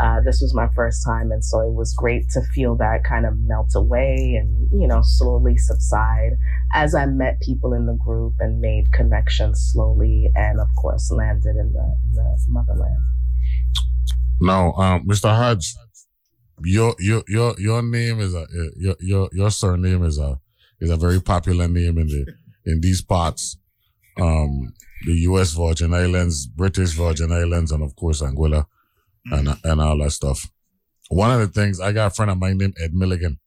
[0.00, 3.26] Uh, this was my first time, and so it was great to feel that kind
[3.26, 6.32] of melt away and you know slowly subside
[6.74, 11.56] as I met people in the group and made connections slowly, and of course landed
[11.56, 13.02] in the in the motherland.
[14.40, 15.34] Now, um, Mr.
[15.34, 15.74] Hodge,
[16.62, 20.38] your your your your name is a your your your surname is a
[20.80, 22.34] is a very popular name in the
[22.66, 23.56] in these parts
[24.20, 24.72] um,
[25.04, 25.52] the U.S.
[25.52, 28.66] Virgin Islands, British Virgin Islands, and of course Anguilla,
[29.26, 29.68] and mm-hmm.
[29.68, 30.50] and all that stuff.
[31.08, 33.38] One of the things I got a friend of mine named Ed Milligan.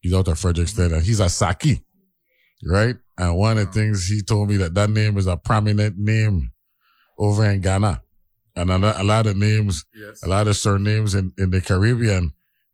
[0.00, 1.84] He's out of Frederiksted, and he's a Saki,
[2.64, 2.96] right?
[3.18, 6.52] And one of the things he told me that that name is a prominent name
[7.18, 8.02] over in Ghana,
[8.56, 10.22] and a, a lot of names, yes.
[10.22, 12.32] a lot of surnames in, in the Caribbean,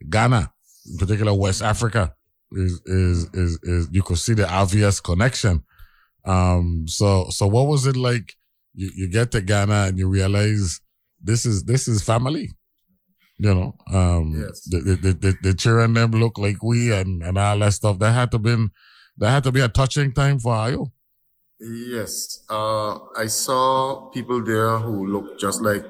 [0.09, 0.53] Ghana,
[0.91, 2.15] in particular West Africa,
[2.53, 5.65] is is is is you could see the obvious connection
[6.27, 8.35] um, so, so what was it like?
[8.75, 10.81] You, you get to Ghana and you realize
[11.23, 12.51] this is, this is family.
[13.39, 14.63] You know, um, yes.
[14.65, 17.99] the, the, the, the children them look like we and, and all that stuff.
[17.99, 18.71] That had to been,
[19.19, 20.87] that had to be a touching time for you.
[21.61, 22.45] Yes.
[22.49, 25.85] Uh, I saw people there who looked just like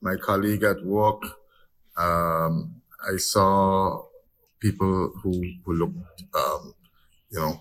[0.00, 1.22] my colleague at work.
[1.96, 4.04] Um, I saw
[4.60, 6.74] people who, who looked, um,
[7.30, 7.60] you know,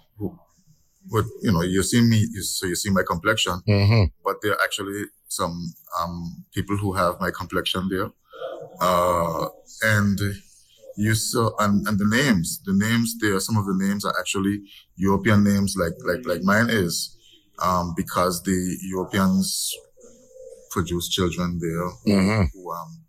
[1.11, 4.05] but you know, you see me, you, so you see my complexion, mm-hmm.
[4.23, 8.09] but there are actually some um, people who have my complexion there,
[8.81, 9.47] uh,
[9.83, 10.19] and
[10.97, 14.61] you saw and, and the names, the names there, some of the names are actually
[14.95, 17.17] European names, like like like mine is,
[17.59, 19.71] um, because the Europeans
[20.71, 22.43] produce children there mm-hmm.
[22.53, 23.03] who, um,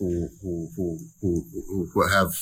[0.00, 2.32] who, who, who, who, who have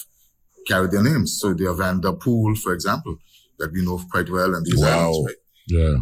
[0.67, 1.39] carried their names.
[1.39, 3.19] So they are Van der Poel, for example
[3.59, 5.11] that we know quite well and these wow.
[5.11, 5.37] islands, right?
[5.69, 5.97] Yeah.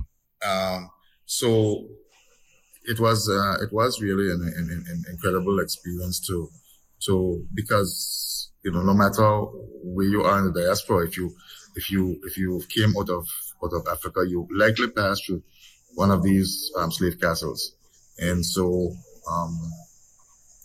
[0.48, 0.90] Um,
[1.26, 1.86] so
[2.84, 6.50] it was uh, it was really an, an, an, incredible experience to
[7.06, 9.28] to because you know no matter
[9.82, 11.34] where you are in the diaspora, if you
[11.76, 13.26] if you if you came out of
[13.62, 15.42] out of Africa, you likely passed through
[15.94, 17.74] one of these um, slave castles,
[18.18, 18.92] and so
[19.30, 19.58] um,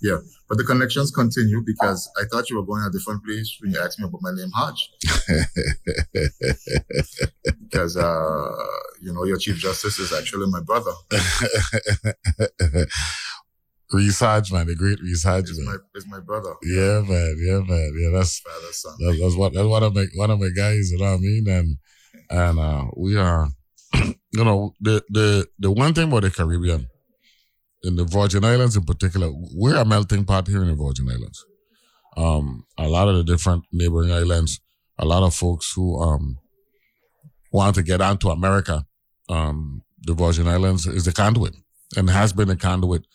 [0.02, 3.72] yeah, but the connections continue because I thought you were going a different place when
[3.72, 4.90] you asked me about my name, Hodge.
[7.70, 8.66] because, uh,
[9.02, 10.92] you know, your Chief Justice is actually my brother.
[13.92, 15.66] Rhys Hodge, man, the great Rhys Hodge, man.
[15.66, 16.54] My, is my brother.
[16.64, 17.36] Yeah, man.
[17.40, 17.94] Yeah, man.
[18.00, 21.12] Yeah, that's, that's, that's what, that's one of my, one of my guys, you know
[21.12, 21.48] what I mean?
[21.50, 21.78] And,
[22.30, 23.50] and, uh, we are,
[23.94, 26.88] you know, the, the, the one thing about the Caribbean,
[27.84, 31.46] in the Virgin Islands in particular, we're a melting pot here in the Virgin Islands.
[32.18, 34.60] Um, a lot of the different neighboring islands,
[34.98, 36.38] a lot of folks who um,
[37.52, 38.86] want to get onto America,
[39.30, 41.56] um, the Virgin Islands is the conduit
[41.96, 43.06] and has been a conduit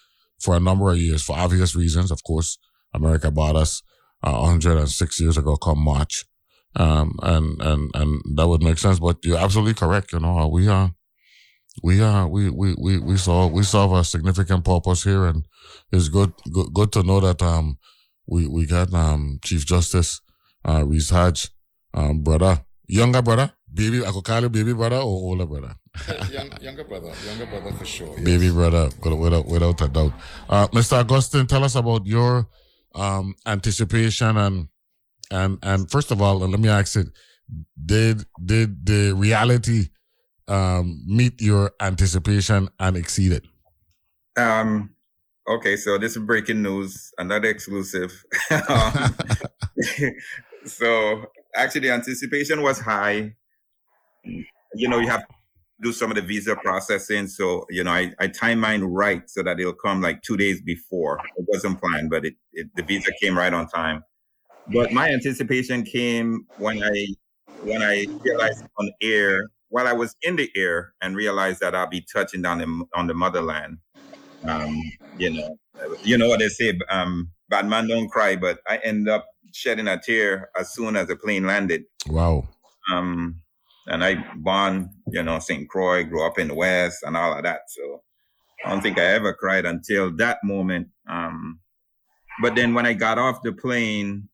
[0.40, 2.10] for a number of years for obvious reasons.
[2.10, 2.58] Of course,
[2.92, 3.82] America bought us
[4.22, 6.24] uh, 106 years ago, come March.
[6.76, 10.12] Um, and, and, and that would make sense, but you're absolutely correct.
[10.12, 10.92] You know, we are,
[11.82, 15.46] we uh we we we we saw we solve a significant purpose here, and
[15.92, 17.78] it's good good good to know that um
[18.26, 20.20] we we got um Chief Justice
[20.64, 21.50] uh Rhys Hodge
[21.92, 25.74] um brother younger brother baby I could call you baby brother or older brother.
[26.30, 28.08] Young, younger brother, younger brother for sure.
[28.16, 28.24] Yes.
[28.24, 30.12] Baby brother, without without a doubt.
[30.48, 30.98] Uh, Mr.
[30.98, 32.48] Augustine, tell us about your
[32.94, 34.68] um anticipation and
[35.30, 37.08] and and first of all, let me ask it:
[37.84, 39.88] Did did the reality
[40.48, 43.44] um, meet your anticipation and exceed it?
[44.36, 44.90] Um,
[45.48, 48.24] okay, so this is breaking news, another exclusive.
[48.68, 49.16] um,
[50.64, 53.34] so actually, the anticipation was high.
[54.74, 55.34] You know, you have to
[55.82, 57.26] do some of the visa processing.
[57.28, 60.60] So, you know, I, I time mine right so that it'll come like two days
[60.62, 61.20] before.
[61.36, 64.02] It wasn't planned, but it, it the visa came right on time.
[64.72, 67.06] But my anticipation came when I
[67.62, 71.88] when I realized on air while I was in the air and realized that I'll
[71.88, 73.78] be touching down in, on the motherland.
[74.44, 74.80] Um,
[75.18, 75.58] you know,
[76.04, 79.88] you know what they say, um, bad man don't cry, but I end up shedding
[79.88, 81.86] a tear as soon as the plane landed.
[82.06, 82.46] Wow.
[82.92, 83.40] Um,
[83.88, 85.68] and I born, you know, St.
[85.68, 87.62] Croix, grew up in the West and all of that.
[87.66, 88.04] So
[88.64, 90.86] I don't think I ever cried until that moment.
[91.08, 91.58] Um,
[92.40, 94.28] but then when I got off the plane,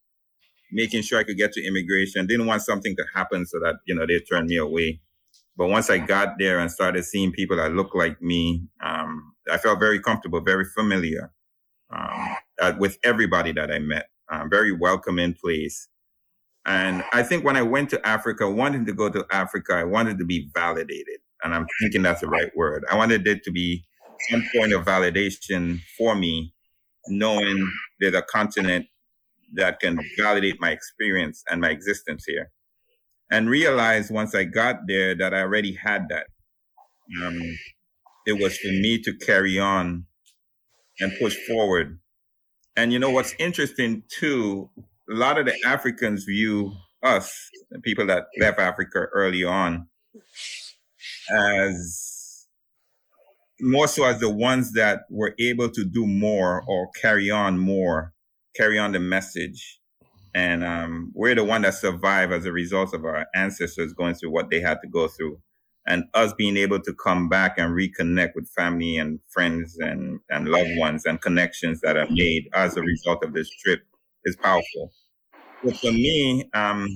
[0.70, 3.94] making sure I could get to immigration, didn't want something to happen so that, you
[3.94, 5.00] know, they turned me away.
[5.56, 9.58] But once I got there and started seeing people that looked like me, um, I
[9.58, 11.32] felt very comfortable, very familiar
[11.90, 14.06] um, uh, with everybody that I met.
[14.30, 15.88] Uh, very welcoming place.
[16.64, 20.18] And I think when I went to Africa, wanting to go to Africa, I wanted
[20.18, 21.18] to be validated.
[21.42, 22.84] And I'm thinking that's the right word.
[22.90, 23.84] I wanted it to be
[24.30, 26.54] some point of validation for me,
[27.08, 28.86] knowing there's a continent
[29.54, 32.52] that can validate my experience and my existence here.
[33.30, 36.26] And realize once I got there that I already had that.
[37.22, 37.40] Um,
[38.26, 40.06] it was for me to carry on
[41.00, 41.98] and push forward.
[42.76, 44.70] And you know what's interesting too,
[45.10, 47.32] a lot of the Africans view us,
[47.70, 49.88] the people that left Africa early on,
[51.30, 52.46] as
[53.60, 58.12] more so as the ones that were able to do more or carry on more,
[58.56, 59.79] carry on the message.
[60.34, 64.30] And um, we're the one that survived as a result of our ancestors going through
[64.30, 65.40] what they had to go through.
[65.86, 70.48] And us being able to come back and reconnect with family and friends and, and
[70.48, 73.80] loved ones and connections that are made as a result of this trip
[74.24, 74.92] is powerful.
[75.64, 76.86] But for me, um,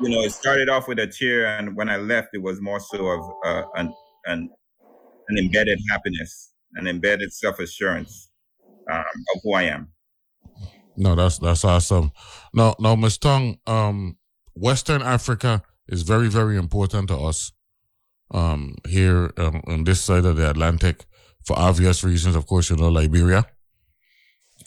[0.00, 2.80] you know, it started off with a cheer, and when I left, it was more
[2.80, 3.94] so of uh, an,
[4.26, 4.50] an
[5.30, 8.30] an embedded happiness, an embedded self assurance
[8.90, 9.04] um,
[9.34, 9.88] of who I am.
[11.00, 12.12] No, that's that's awesome.
[12.52, 13.16] No, no, Ms.
[13.16, 14.18] Tong, um,
[14.54, 17.52] Western Africa is very, very important to us
[18.32, 21.06] um, here um, on this side of the Atlantic
[21.46, 22.36] for obvious reasons.
[22.36, 23.46] Of course, you know Liberia.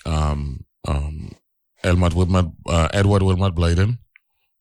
[0.07, 1.35] Um, um,
[1.83, 3.99] Elmot Wilmot, uh, Edward Wilmot Blyden,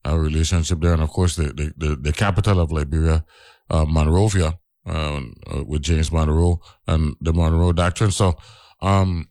[0.05, 3.25] our relationship there, and of course the the, the, the capital of Liberia,
[3.71, 5.21] uh, Monrovia, uh,
[5.65, 8.11] with James Monroe and the Monroe Doctrine.
[8.11, 8.37] So,
[8.81, 9.27] um,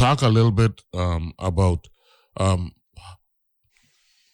[0.00, 1.88] talk a little bit um, about.
[2.36, 2.72] Um,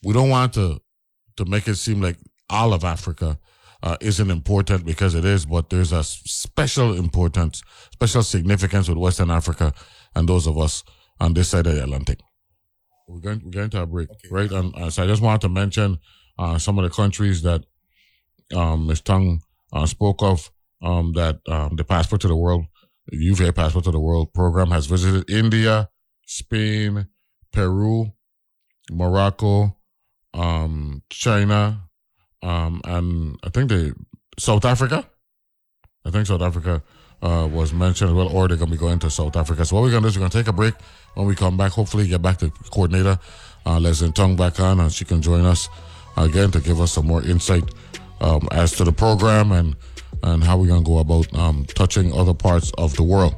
[0.03, 0.81] we don't want to
[1.37, 2.17] to make it seem like
[2.49, 3.39] all of Africa
[3.83, 9.31] uh, isn't important because it is, but there's a special importance, special significance with Western
[9.31, 9.75] Africa
[10.15, 10.85] and those of us
[11.21, 12.21] on this side of the Atlantic.
[13.09, 14.29] We're going we're going to a break, okay.
[14.31, 14.51] right?
[14.51, 15.99] And uh, so I just wanted to mention
[16.39, 17.65] uh, some of the countries that
[18.55, 19.01] um, Ms.
[19.01, 19.41] Tong
[19.73, 20.51] uh, spoke of.
[20.83, 22.67] Um, that um, the Passport to the World,
[23.13, 25.89] UVI Passport to the World program has visited India,
[26.27, 27.07] Spain,
[27.53, 28.13] Peru,
[28.91, 29.77] Morocco,
[30.35, 31.83] um, China,
[32.43, 33.95] um, and I think the
[34.39, 35.09] South Africa.
[36.05, 36.83] I think South Africa
[37.23, 39.65] uh, was mentioned as well, or they're going to be going to South Africa.
[39.65, 40.75] So what we're going to do is we're going to take a break.
[41.15, 43.19] When we come back, hopefully get back to coordinator
[43.65, 45.69] uh, Leslie Tong back on, and she can join us
[46.17, 47.65] again to give us some more insight
[48.21, 49.77] um, as to the program and
[50.23, 53.35] and how we're going to go about um, touching other parts of the world.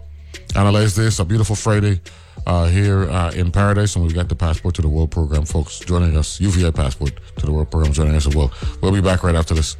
[0.55, 2.01] Analyze this, a beautiful Friday
[2.47, 5.79] uh, here uh, in Paradise, and we've got the Passport to the World program, folks,
[5.81, 8.51] joining us, UVI Passport to the World program joining us as well.
[8.81, 9.77] We'll be back right after this.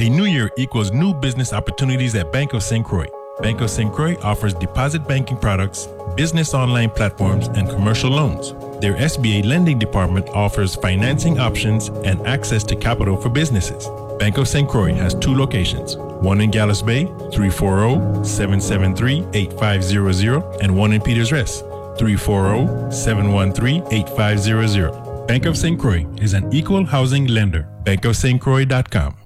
[0.00, 2.86] A new year equals new business opportunities at Bank of St.
[2.86, 3.08] Croix.
[3.42, 3.92] Bank of St.
[3.92, 8.52] Croix offers deposit banking products, business online platforms, and commercial loans.
[8.80, 13.88] Their SBA lending department offers financing options and access to capital for businesses.
[14.18, 14.68] Bank of St.
[14.68, 21.32] Croix has two locations one in Gallows Bay, 340 773 8500, and one in Peters
[21.32, 21.60] Rest,
[21.98, 25.26] 340 713 8500.
[25.26, 25.78] Bank of St.
[25.78, 27.68] Croix is an equal housing lender.
[27.84, 29.17] BankofSt.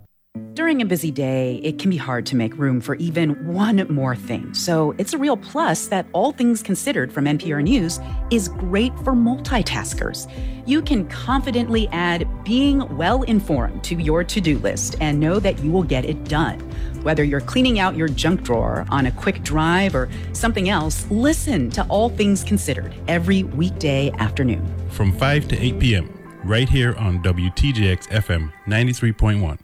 [0.55, 4.15] During a busy day, it can be hard to make room for even one more
[4.15, 4.53] thing.
[4.53, 7.99] So it's a real plus that All Things Considered from NPR News
[8.31, 10.31] is great for multitaskers.
[10.67, 15.59] You can confidently add being well informed to your to do list and know that
[15.61, 16.61] you will get it done.
[17.03, 21.71] Whether you're cleaning out your junk drawer on a quick drive or something else, listen
[21.71, 24.71] to All Things Considered every weekday afternoon.
[24.91, 29.59] From 5 to 8 p.m., right here on WTJX FM 93.1.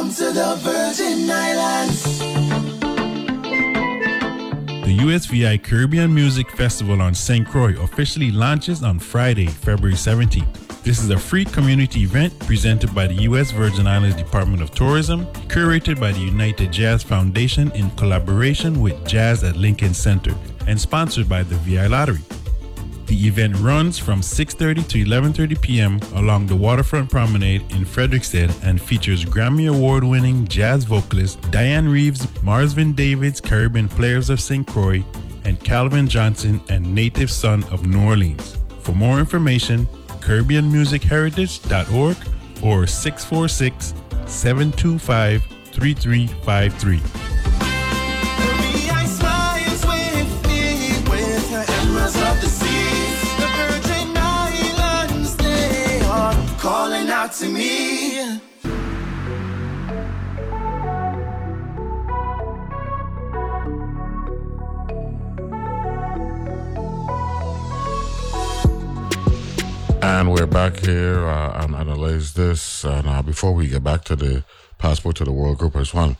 [0.00, 2.18] To the Virgin Islands.
[4.86, 7.46] The USVI Caribbean Music Festival on St.
[7.46, 10.82] Croix officially launches on Friday, February 17th.
[10.82, 13.50] This is a free community event presented by the U.S.
[13.50, 19.44] Virgin Islands Department of Tourism, curated by the United Jazz Foundation in collaboration with Jazz
[19.44, 20.34] at Lincoln Center,
[20.66, 22.22] and sponsored by the VI Lottery.
[23.10, 25.98] The event runs from 6:30 to 11:30 p.m.
[26.14, 32.94] along the waterfront promenade in Frederiksted and features Grammy Award-winning jazz vocalist Dianne Reeves, Marsvin
[32.94, 34.64] Davids, Caribbean Players of St.
[34.64, 35.04] Croix,
[35.44, 38.58] and Calvin Johnson and Native Son of New Orleans.
[38.78, 39.88] For more information,
[40.20, 42.16] CaribbeanMusicHeritage.org
[42.62, 43.94] or 646
[44.26, 45.42] 725
[45.72, 47.29] 3353.
[57.32, 58.18] To me.
[70.02, 72.84] And we're back here uh, and analyze this.
[72.84, 74.44] And uh, before we get back to the
[74.78, 76.16] Passport to the World group, I just want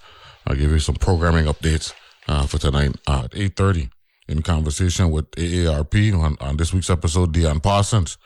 [0.47, 1.93] to give you some programming updates
[2.29, 3.91] uh, for tonight at 8.30
[4.29, 8.17] in conversation with AARP on, on this week's episode, Deanne Parsons,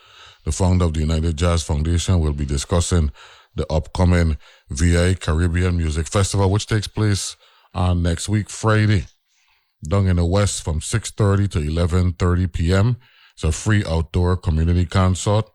[0.45, 3.11] the founder of the United Jazz Foundation, will be discussing
[3.55, 4.37] the upcoming
[4.69, 7.35] VI Caribbean Music Festival, which takes place
[7.73, 9.05] on next week, Friday,
[9.87, 12.97] down in the West from 6.30 to 11.30 p.m.
[13.33, 15.45] It's a free outdoor community concert.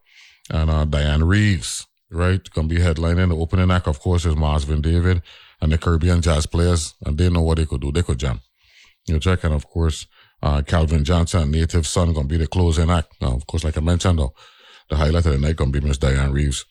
[0.51, 3.29] And uh, Dianne Reeves, right, going to be headlining.
[3.29, 5.23] The opening act, of course, is Marsvin David
[5.61, 6.95] and the Caribbean jazz players.
[7.05, 7.93] And they know what they could do.
[7.93, 8.41] They could jam.
[9.07, 9.45] You know, check.
[9.45, 10.07] And, of course,
[10.43, 13.15] uh, Calvin Johnson, Native Son, going to be the closing act.
[13.21, 14.35] Now, of course, like I mentioned, though,
[14.91, 16.67] the highlight of the night to be Miss Dianne Reeves.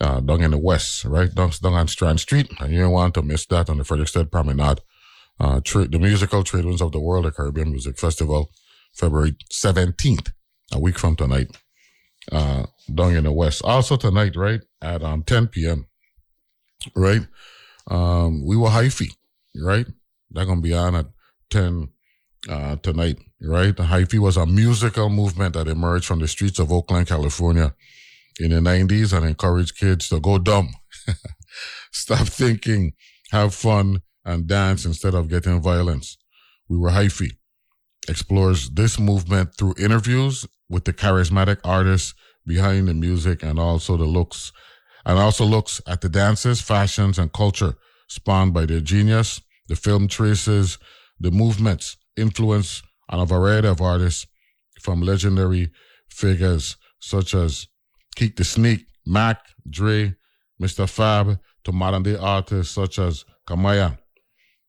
[0.00, 1.32] Uh, down in the west, right?
[1.32, 2.50] Down, down on Strand Street.
[2.58, 4.80] And you don't want to miss that on the Frederiksted Promenade.
[5.38, 8.50] Uh, tra- the musical Trade Winds of the World, the Caribbean Music Festival,
[8.94, 10.32] February 17th,
[10.72, 11.56] a week from tonight,
[12.32, 13.62] uh, down in the west.
[13.64, 15.86] Also tonight, right, at um, 10 p.m.,
[16.96, 17.26] right?
[17.88, 19.10] Um, we were hyphy,
[19.54, 19.86] right?
[20.32, 21.06] Going to be on at
[21.50, 21.88] 10
[22.48, 23.76] uh, tonight, right?
[23.76, 27.74] The hyphy was a musical movement that emerged from the streets of Oakland, California
[28.40, 30.74] in the 90s and encouraged kids to go dumb.
[31.92, 32.92] Stop thinking,
[33.30, 36.16] have fun, and dance instead of getting violence.
[36.68, 37.32] We were hyphy.
[38.08, 42.14] Explores this movement through interviews with the charismatic artists
[42.46, 44.52] behind the music and also the looks,
[45.04, 47.74] and also looks at the dances, fashions, and culture
[48.08, 50.78] spawned by their genius, the film traces,
[51.20, 54.26] the movements, influence on a variety of artists
[54.80, 55.70] from legendary
[56.08, 57.66] figures such as
[58.16, 59.38] Keak da Sneak, Mac,
[59.68, 60.14] Dre,
[60.60, 60.88] Mr.
[60.88, 63.98] Fab, to modern day artists such as Kamaiyah,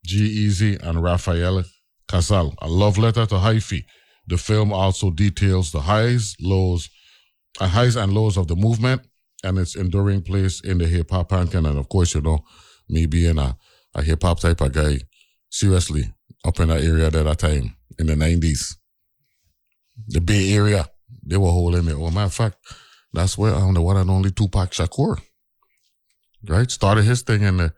[0.06, 1.64] G Easy, and Rafael
[2.08, 2.54] Casal.
[2.62, 3.86] A love letter to Hyphy.
[4.28, 6.90] The film also details the highs, lows,
[7.60, 9.02] uh, highs and lows of the movement
[9.44, 11.66] and its enduring place in the hip hop pantheon.
[11.66, 12.40] And of course, you know,
[12.88, 13.58] me being a,
[13.94, 15.00] a hip hop type of guy,
[15.50, 16.14] seriously,
[16.46, 18.76] up in that area at that time in the 90s,
[20.08, 20.88] the Bay Area,
[21.26, 21.98] they were holding it.
[21.98, 22.58] Well, matter of fact,
[23.14, 25.22] that's where I'm the one and only Tupac Shakur,
[26.48, 26.70] right?
[26.70, 27.74] Started his thing in the,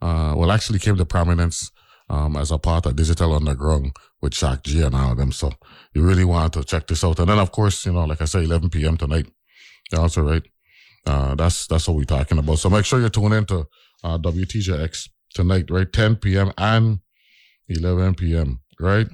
[0.00, 1.70] uh, well, actually came to prominence
[2.08, 5.32] um, as a part of Digital Underground with Shock G and all of them.
[5.32, 5.52] So
[5.94, 7.18] you really want to check this out.
[7.18, 8.96] And then, of course, you know, like I say, 11 p.m.
[8.96, 9.26] tonight.
[9.96, 10.42] Also, right?
[11.06, 12.58] Uh, that's that's what we're talking about.
[12.58, 13.66] So make sure you tune in to
[14.04, 15.90] uh, WTJX tonight, right?
[15.90, 16.52] 10 p.m.
[16.58, 17.00] and
[17.68, 19.06] 11 p.m., right?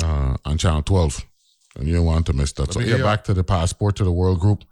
[0.00, 1.24] Uh, on channel 12.
[1.76, 2.68] And you don't want to miss that.
[2.68, 4.64] Let so me get back to the Passport to the World group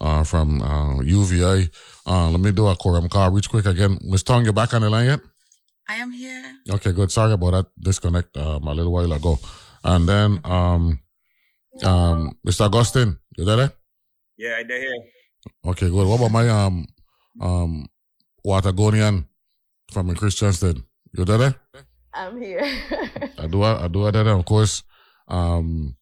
[0.00, 1.70] uh, from uh, UVI.
[2.06, 3.98] Uh, let me do a quorum call real quick again.
[4.02, 5.20] Miss Tong, you back on the line yet?
[5.88, 6.44] I am here.
[6.70, 7.10] Okay, good.
[7.10, 9.38] Sorry about that disconnect um, a little while ago.
[9.84, 11.00] And then um,
[11.82, 12.66] um, Mr.
[12.66, 13.72] Augustine, you there?
[14.36, 15.04] Yeah, they're here.
[15.64, 16.06] Okay, good.
[16.06, 16.86] What about my um
[17.40, 17.86] um
[18.44, 19.26] Watagonian
[19.92, 20.82] from in Christiansted?
[21.12, 21.54] You there?
[22.16, 22.64] I'm here.
[23.38, 24.26] I do I do that.
[24.26, 24.82] Of course,
[25.28, 25.96] um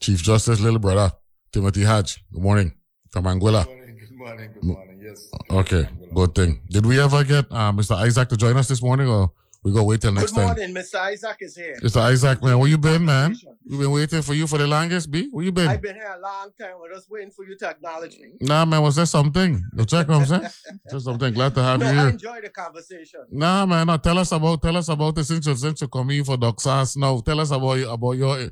[0.00, 1.12] Chief Justice little brother,
[1.52, 2.24] Timothy Hodge.
[2.32, 2.72] Good morning
[3.10, 3.64] from Anguilla.
[3.66, 5.00] Good morning, good morning.
[5.02, 5.28] Yes.
[5.50, 6.60] Okay, good thing.
[6.70, 7.96] Did we ever get uh, Mr.
[7.96, 9.32] Isaac to join us this morning or
[9.62, 10.48] we go wait till next time.
[10.48, 10.72] Good time?
[10.72, 10.94] morning, Mr.
[10.96, 11.76] Isaac is here.
[11.82, 12.00] Mr.
[12.00, 13.36] Isaac, man, where you been, man?
[13.68, 15.28] We've been waiting for you for the longest, B.
[15.30, 15.68] Where you been?
[15.68, 16.72] I've been here a long time.
[16.80, 18.32] We're just waiting for you to acknowledge me.
[18.40, 19.62] Nah, man, was there something?
[19.76, 20.48] You check what I'm saying?
[20.90, 21.34] Just something.
[21.34, 22.10] Glad to have no, you I here.
[22.10, 23.20] enjoy the conversation.
[23.30, 26.08] Nah, man, no, tell us about tell us about the since you since you come
[26.08, 27.20] here for Doc Sass now.
[27.20, 28.50] Tell us about about your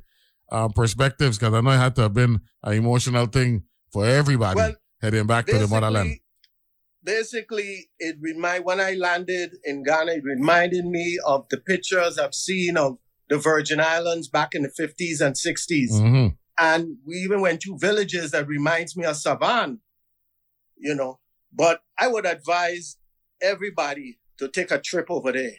[0.50, 4.56] um, perspectives because I know it had to have been an emotional thing for everybody
[4.56, 6.18] Well, heading back to the motherland.
[7.02, 12.34] Basically, it remind when I landed in Ghana, it reminded me of the pictures I've
[12.34, 15.92] seen of the Virgin Islands back in the 50s and 60s.
[15.92, 16.26] Mm-hmm.
[16.58, 19.80] And we even went to villages that reminds me of Savan,
[20.76, 21.20] you know.
[21.52, 22.96] But I would advise
[23.40, 25.56] everybody to take a trip over there.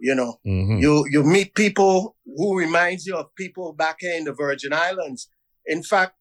[0.00, 0.80] You know, Mhm.
[0.80, 5.28] you you meet people who reminds you of people back here in the Virgin Islands.
[5.66, 6.17] In fact,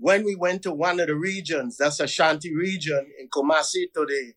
[0.00, 4.32] when we went to one of the regions, that's Ashanti region in Kumasi to the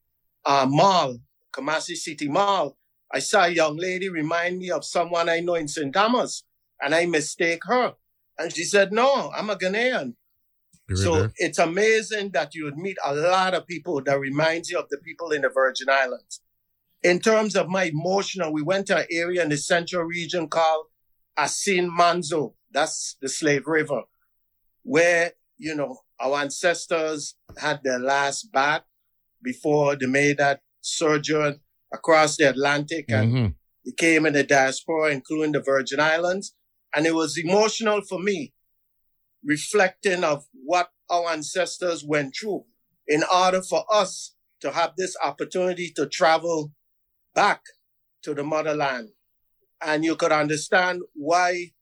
[0.45, 1.17] uh, mall,
[1.53, 2.77] Kumasi City Mall,
[3.13, 5.93] I saw a young lady remind me of someone I know in St.
[5.93, 6.43] Thomas,
[6.79, 7.93] and I mistake her.
[8.37, 10.15] And she said, "No, I'm a Ghanaian."
[10.87, 14.79] You So it's amazing that you would meet a lot of people that reminds you
[14.79, 16.41] of the people in the Virgin Islands.
[17.03, 20.87] In terms of my emotional, we went to an area in the central region called
[21.37, 22.55] Assin Manso.
[22.71, 24.03] That's the slave river,
[24.83, 28.81] where, you know, our ancestors had their last bath
[29.43, 31.59] before they made that sojourn
[31.93, 33.55] across the Atlantic and Mhm.
[33.85, 36.55] they came in the diaspora, including the Virgin Islands.
[36.95, 38.53] And it was emotional for me,
[39.43, 42.65] reflecting of what our ancestors went through
[43.07, 46.73] in order for us to have this opportunity to travel
[47.35, 47.61] back
[48.23, 49.09] to the motherland.
[49.79, 51.73] And you could understand why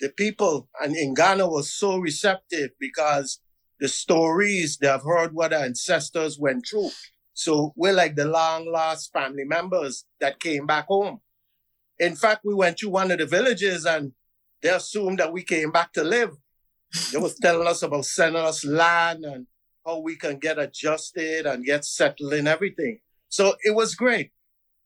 [0.00, 3.40] the people and in Ghana was so receptive because
[3.80, 6.90] the stories they have heard what our ancestors went through.
[7.34, 11.20] So we're like the long lost family members that came back home.
[11.98, 14.12] In fact, we went to one of the villages and
[14.62, 16.30] they assumed that we came back to live.
[17.12, 19.46] They was telling us about sending us land and
[19.84, 23.00] how we can get adjusted and get settled in everything.
[23.28, 24.32] So it was great.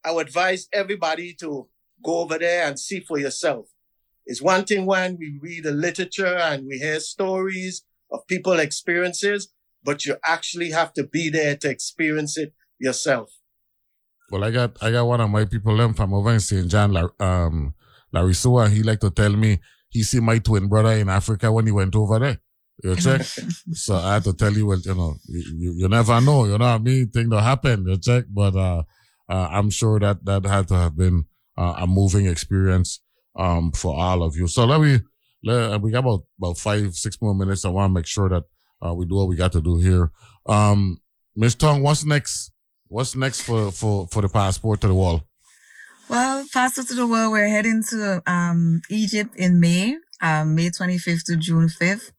[0.04, 1.68] I would advise everybody to
[2.02, 3.66] go over there and see for yourself.
[4.26, 9.52] It's one thing when we read the literature and we hear stories of people experiences,
[9.82, 13.30] but you actually have to be there to experience it yourself.
[14.30, 16.68] Well, I got I got one of my people them from over in St.
[16.68, 17.74] John, La- um,
[18.14, 18.70] Larisua.
[18.70, 19.58] He like to tell me
[19.88, 22.38] he see my twin brother in Africa when he went over there.
[22.82, 23.22] You check.
[23.72, 26.44] so I had to tell you, well, you know, you, you, you never know.
[26.44, 27.10] You know what I mean?
[27.10, 27.86] Thing that happen.
[27.86, 28.84] You check, but uh,
[29.28, 31.24] uh, I'm sure that that had to have been
[31.58, 33.00] uh, a moving experience
[33.36, 34.46] um for all of you.
[34.46, 35.00] So let me
[35.42, 37.64] let, we got about about five six more minutes.
[37.64, 38.44] I want to make sure that
[38.84, 40.10] uh, we do what we got to do here.
[40.46, 41.00] Um,
[41.36, 42.52] Miss Tong, what's next?
[42.88, 45.22] What's next for for for the passport to the world?
[46.10, 51.22] Well, Passport to the World, we're heading to um, Egypt in May, um, May 25th
[51.26, 52.10] to June 5th.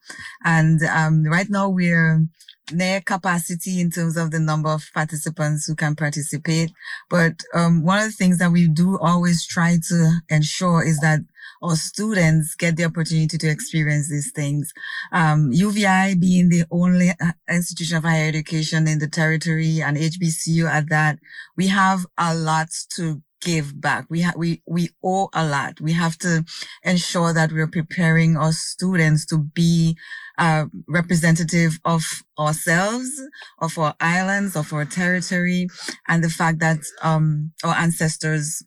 [0.46, 2.26] And um, right now we're
[2.72, 6.72] near capacity in terms of the number of participants who can participate.
[7.10, 11.22] But um, one of the things that we do always try to ensure is that
[11.62, 14.74] our students get the opportunity to experience these things.
[15.12, 20.68] Um, UVI being the only uh, institution of higher education in the territory and HBCU
[20.70, 21.20] at that,
[21.56, 24.06] we have a lot to give back.
[24.10, 25.82] We ha- we we owe a lot.
[25.82, 26.46] We have to
[26.84, 29.98] ensure that we're preparing our students to be
[30.38, 32.04] uh, representative of
[32.40, 33.10] ourselves,
[33.60, 35.68] of our islands, of our territory,
[36.08, 38.64] and the fact that um, our ancestors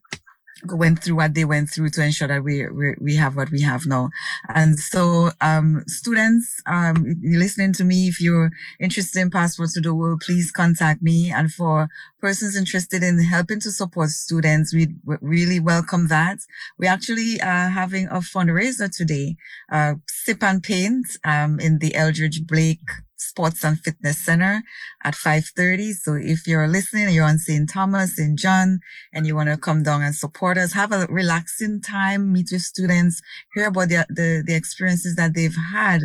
[0.66, 3.62] went through what they went through to ensure that we we, we have what we
[3.62, 4.10] have now.
[4.48, 8.50] And so, um, students, um, listening to me, if you're
[8.80, 11.30] interested in Passports to the World, please contact me.
[11.30, 11.88] And for
[12.20, 16.38] persons interested in helping to support students, we really welcome that.
[16.78, 19.36] We're actually are having a fundraiser today,
[19.70, 22.80] uh, Sip and Paint, um, in the Eldridge Blake
[23.16, 24.62] Sports and Fitness Center
[25.02, 25.92] at 5.30.
[25.92, 27.68] So if you're listening, you're on St.
[27.68, 28.38] Thomas, St.
[28.38, 28.80] John,
[29.12, 32.62] and you want to come down and support us, have a relaxing time, meet with
[32.62, 33.22] students,
[33.54, 36.00] hear about the, the, the experiences that they've had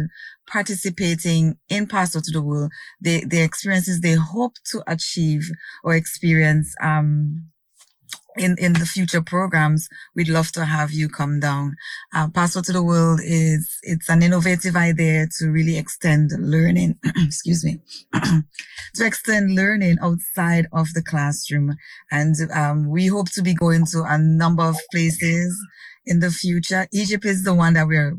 [0.48, 5.50] participating in Passport to the World, the, the experiences they hope to achieve
[5.84, 7.46] or experience, um,
[8.40, 11.76] in, in the future programs, we'd love to have you come down.
[12.16, 17.66] Uh, Passport to the World is, it's an innovative idea to really extend learning, excuse
[17.66, 17.80] me,
[18.14, 21.76] to extend learning outside of the classroom.
[22.12, 25.56] And, um, we hope to be going to a number of places
[26.06, 26.88] in the future.
[26.94, 28.16] Egypt is the one that we're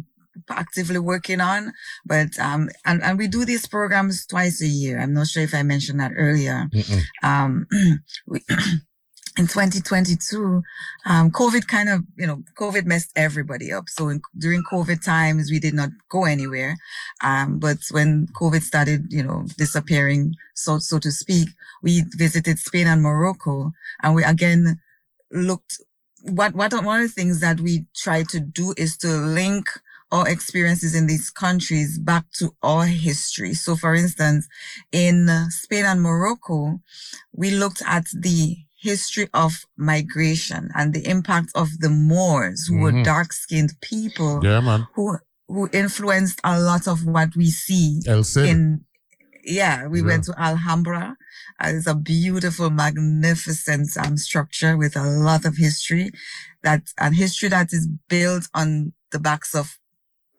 [0.51, 1.73] actively working on,
[2.05, 5.01] but, um, and, and we do these programs twice a year.
[5.01, 6.69] I'm not sure if I mentioned that earlier.
[7.23, 7.67] Um,
[8.27, 8.41] we,
[9.39, 10.63] in 2022,
[11.07, 13.89] um, COVID kind of, you know, COVID messed everybody up.
[13.89, 16.77] So in, during COVID times, we did not go anywhere.
[17.23, 21.49] Um, but when COVID started, you know, disappearing, so, so to speak,
[21.83, 23.73] we visited Spain and Morocco
[24.03, 24.81] and we again
[25.31, 25.79] looked
[26.23, 29.71] what, what, one of the things that we try to do is to link
[30.13, 33.55] our experiences in these countries back to our history.
[33.55, 34.49] So for instance,
[34.93, 36.81] in Spain and Morocco,
[37.33, 42.93] we looked at the history of migration and the impact of the Moors, who were
[42.93, 43.05] Mhm.
[43.05, 44.61] dark skinned people Yeah,
[44.95, 45.19] who
[45.49, 48.01] who influenced a lot of what we see
[48.51, 48.85] in
[49.45, 50.07] yeah we Yeah.
[50.07, 51.17] went to alhambra
[51.61, 56.11] uh, it's a beautiful magnificent um, structure with a lot of history
[56.63, 59.80] that and history that is built on the backs of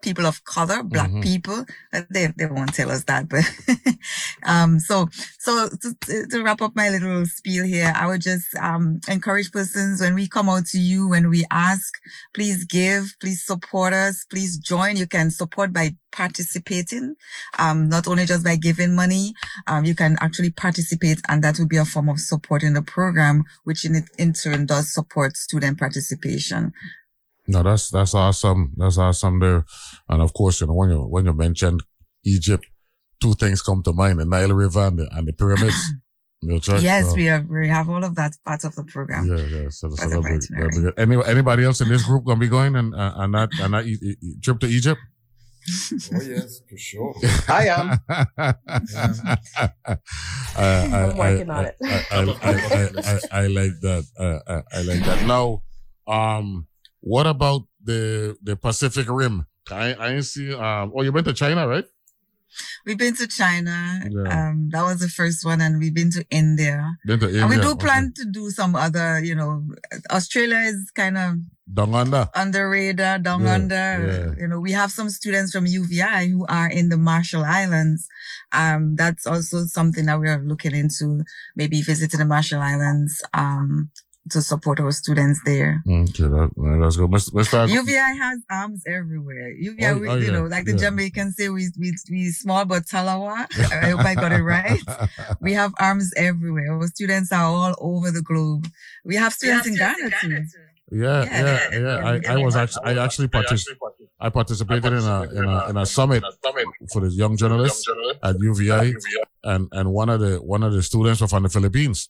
[0.01, 1.23] people of color black Mhm.
[1.23, 1.65] people.
[1.93, 3.43] Uh, they, they won't tell us that but
[4.43, 5.07] um so
[5.39, 10.01] so to, to, wrap up my little spiel here i would just um encourage persons
[10.01, 11.93] when we come out to you when we ask
[12.33, 14.95] please give please support us please join.
[14.95, 17.15] You can support by participating
[17.59, 19.33] um not only just by giving money
[19.67, 22.81] um you can actually participate and that will be a form of support in the
[22.81, 26.73] program which in, in turn does support student participation
[27.47, 28.73] No, that's that's awesome.
[28.77, 29.65] That's awesome there.
[30.07, 31.83] And of course, you know, when you when you mentioned
[32.23, 32.65] Egypt,
[33.19, 35.75] two things come to mind: the Nile River and the, and the pyramids.
[36.43, 38.83] You know, check, yes so- we have we have all of that part of the
[38.83, 39.69] program Yeah, yeah.
[39.69, 40.93] So, so For that'll be, that'll be good.
[40.97, 43.85] Any, anybody else in this group gonna be going and uh, and that and that
[43.85, 44.99] e- e- trip to Egypt?
[46.11, 47.13] Oh yes, for sure.
[47.47, 47.99] I am.
[48.09, 49.37] I,
[50.57, 50.65] I,
[51.11, 51.75] I'm working I, on it.
[51.83, 54.05] I, I, I, I, I, I like that.
[54.17, 55.25] Uh, I, I like that.
[55.27, 55.61] Now,
[56.07, 56.65] um,
[57.01, 59.45] what about the the Pacific Rim?
[59.69, 60.53] I I see.
[60.53, 61.85] Um, oh, you went to China, right?
[62.85, 64.49] we've been to china Yeah.
[64.49, 67.41] um that was the first one and we've been to india Been to India.
[67.41, 67.85] and we do okay.
[67.85, 69.63] plan to do some other you know
[70.11, 71.35] australia is kind of
[71.73, 72.27] Down under.
[72.35, 74.33] under radar down Yeah, under yeah.
[74.41, 78.07] you know we have some students from uvi who are in the marshall islands
[78.51, 81.23] um that's also something that we are looking into
[81.55, 83.89] maybe visiting the marshall islands um
[84.29, 86.51] to support our students there mm, Okay, that,
[86.81, 87.09] that's good.
[87.09, 87.31] Mr.
[87.33, 87.67] Mr.
[87.67, 89.51] UVI has arms everywhere.
[89.51, 90.77] UVI, Oh, we, oh, you yeah, know, like the yeah.
[90.77, 93.47] Jamaicans say, we, we, we small but talawa.
[93.71, 94.79] I hope I got it right.
[95.41, 96.71] We have arms everywhere.
[96.73, 98.67] Our students are all over the globe.
[99.03, 100.43] We have students in Ghana too.
[100.91, 102.19] Yeah, Yeah, yeah, yeah.
[102.29, 103.65] I, I was actually, I actually partic-
[104.19, 106.21] I participated in a in a in a summit
[106.91, 107.87] for the young journalists
[108.21, 108.93] at UVI,
[109.43, 112.09] and and one of the one of the students were from the Philippines.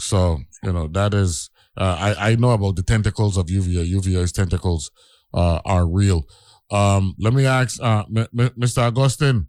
[0.00, 3.84] So you know that is, uh, I I know about the tentacles of UVI.
[3.94, 4.90] UVI's tentacles
[5.34, 6.24] uh, are real.
[6.70, 8.78] Um, let me ask, uh, M- M- Mr.
[8.78, 9.46] Augustine,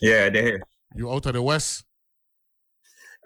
[0.00, 0.62] Yeah, they're here.
[0.94, 1.84] you out of the west?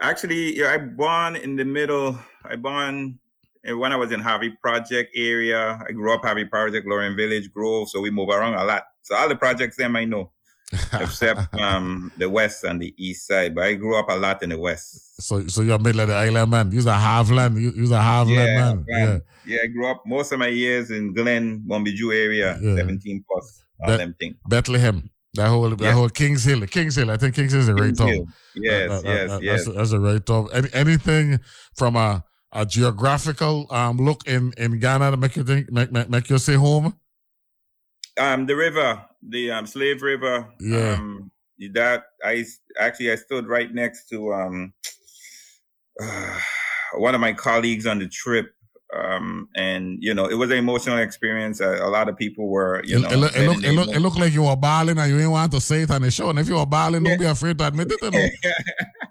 [0.01, 2.19] Actually, yeah, I born in the middle.
[2.45, 3.19] I born
[3.65, 5.81] eh, when I was in Harvey Project area.
[5.89, 7.89] I grew up Harvey Project, Lorraine Village, Grove.
[7.89, 8.83] So we move around a lot.
[9.03, 10.33] So all the projects them I know,
[11.01, 13.55] except um the west and the east side.
[13.55, 15.21] But I grew up a lot in the west.
[15.23, 16.73] So so you're a middle of the island man.
[16.73, 17.61] You're a Havland.
[17.61, 18.85] You, you're a Havland man.
[18.89, 19.07] Yeah.
[19.07, 19.23] man.
[19.47, 19.59] yeah.
[19.65, 22.77] I grew up most of my years in Glen, Bombiju area, Yeah.
[22.77, 24.37] 17 plus, all them things.
[24.49, 25.11] Bethlehem.
[25.35, 26.67] That whole that whole Kings Hill.
[26.67, 27.11] Kings Hill.
[27.11, 27.99] I think Kings Hill is a right.
[27.99, 28.27] Hill.
[28.55, 29.65] Yes, That- that- yes, that- yes.
[29.65, 30.49] That's, that's a right town.
[30.53, 31.41] Any, anything
[31.75, 36.09] from a, a geographical um look in, in Ghana to make you think make, make,
[36.11, 36.97] make you say home?
[38.21, 40.49] Um, the river, the um, Slave River.
[40.61, 40.95] Yeah.
[40.95, 41.31] Um,
[41.75, 42.45] that I
[42.81, 44.73] actually I stood right next to um
[46.95, 48.55] one of my colleagues on the trip.
[48.95, 51.61] Um, and you know, it was an emotional experience.
[51.61, 53.89] A, a lot of people were, you It, know, it, look, it, look, it, look,
[53.89, 56.11] it look like you were balling and you didn't want to say it on the
[56.11, 56.29] show.
[56.29, 58.33] And if you were balling, don't be afraid to admit it.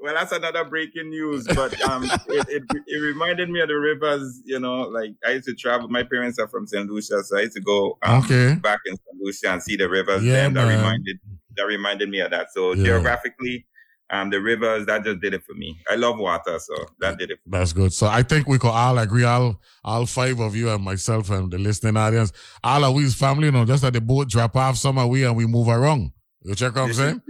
[0.00, 4.40] Well, that's another breaking news, but um, it, it it reminded me of the rivers.
[4.44, 5.88] You know, like I used to travel.
[5.88, 6.88] My parents are from St.
[6.88, 8.54] Lucia, so I used to go um, Okay.
[8.56, 9.16] back in St.
[9.20, 10.22] Lucia and see the rivers.
[10.24, 10.78] Yeah, and that man.
[10.78, 11.18] reminded
[11.56, 12.48] that reminded me of that.
[12.52, 12.84] So Yeah.
[12.84, 13.66] geographically,
[14.10, 15.76] um, the rivers that just did it for me.
[15.90, 17.40] I love water, so that did it.
[17.44, 17.92] That's good.
[17.92, 21.50] So I think we could all agree, all all five of you and myself and
[21.50, 22.30] the listening audience,
[22.62, 25.36] all of we's family, you know, just that the boat drop off somewhere we and
[25.36, 26.12] we move around.
[26.44, 27.20] You check what I'm saying?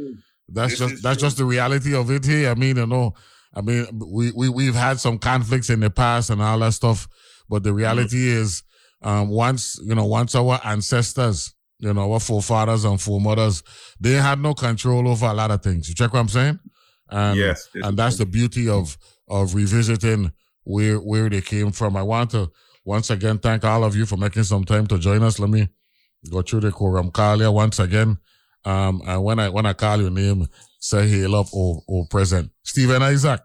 [0.48, 1.26] That's This just that's true.
[1.26, 2.50] just the reality of it here.
[2.50, 3.14] I mean, you know,
[3.54, 7.08] I mean, we we we've had some conflicts in the past and all that stuff,
[7.48, 8.62] but the reality is,
[9.02, 13.62] um, once you know, once our ancestors, you know, our forefathers and foremothers,
[14.00, 15.88] they had no control over a lot of things.
[15.88, 16.58] You check what I'm saying?
[17.10, 18.96] And Yes, and that's the beauty of
[19.28, 20.32] of revisiting
[20.64, 21.96] where where they came from.
[21.96, 22.50] I want to
[22.84, 25.38] once again thank all of you for making some time to join us.
[25.38, 25.68] Let me
[26.30, 28.18] go through the quorum call here once again.
[28.64, 30.46] Um, and when I when I call your name,
[30.78, 32.50] say hail up or or present.
[32.62, 33.40] Stephen Isaac.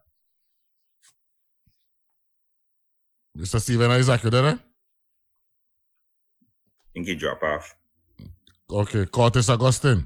[3.38, 3.59] Mr.
[3.59, 4.45] Stephen Isaac, you there?
[4.45, 4.57] I
[6.93, 7.76] think he drop off.
[8.70, 10.05] Okay, Curtis Augustine.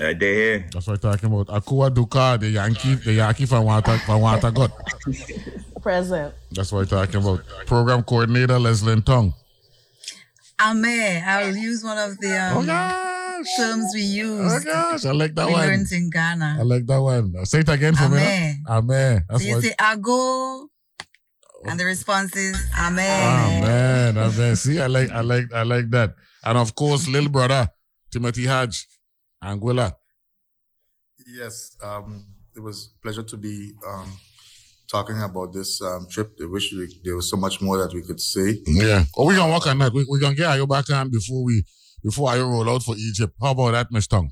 [0.00, 0.68] Uh, they here.
[0.72, 1.48] That's what I'm talking about.
[1.48, 4.72] Akua Ducard, the Yankee, the Yankee from Water from Water Gut.
[5.82, 6.34] Present.
[6.50, 7.44] That's what I'm talking about.
[7.66, 9.34] Program coordinator Leslie Tong.
[10.60, 12.66] Ame, I'll use one of the um,
[13.56, 14.52] terms we use.
[14.52, 15.66] Oh gosh, I like that we one.
[15.66, 16.56] learned in Ghana.
[16.60, 17.44] I like that one.
[17.44, 18.18] Say it again for me.
[18.18, 18.64] Amen.
[18.68, 19.24] Amen.
[19.28, 19.64] That's so you what.
[19.64, 20.68] say ago,
[21.64, 23.62] and the response is Amen.
[23.62, 24.18] Amen.
[24.18, 24.56] Amen.
[24.56, 26.14] See, I like, I like, I like that.
[26.44, 27.68] And of course, little brother
[28.10, 28.86] Timothy Hodge,
[29.42, 29.94] Anguilla.
[31.26, 34.12] Yes, um, it was a pleasure to be um,
[34.90, 36.36] talking about this um, trip.
[36.42, 38.58] I wish we, there was so much more that we could say.
[38.66, 39.04] Yeah.
[39.16, 39.92] Oh, we gonna work on that.
[39.92, 41.64] We we gonna get Ayo back on before we
[42.02, 43.34] before I roll out for Egypt.
[43.40, 44.30] How about that, Miss Tong?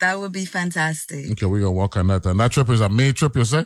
[0.00, 1.30] That would be fantastic.
[1.32, 2.26] Okay, we're gonna work on that.
[2.26, 3.64] And that trip is a May trip, you say?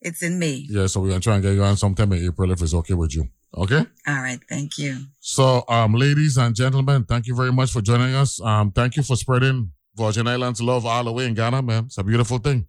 [0.00, 0.66] It's in May.
[0.68, 0.86] Yeah.
[0.86, 3.14] So we're gonna try and get you on sometime in April if it's okay with
[3.14, 3.28] you.
[3.56, 3.86] Okay.
[4.06, 4.40] All right.
[4.48, 4.98] Thank you.
[5.20, 8.40] So, um, ladies and gentlemen, thank you very much for joining us.
[8.42, 11.84] Um, thank you for spreading Virgin Islands love all the way in Ghana, man.
[11.86, 12.66] It's a beautiful thing.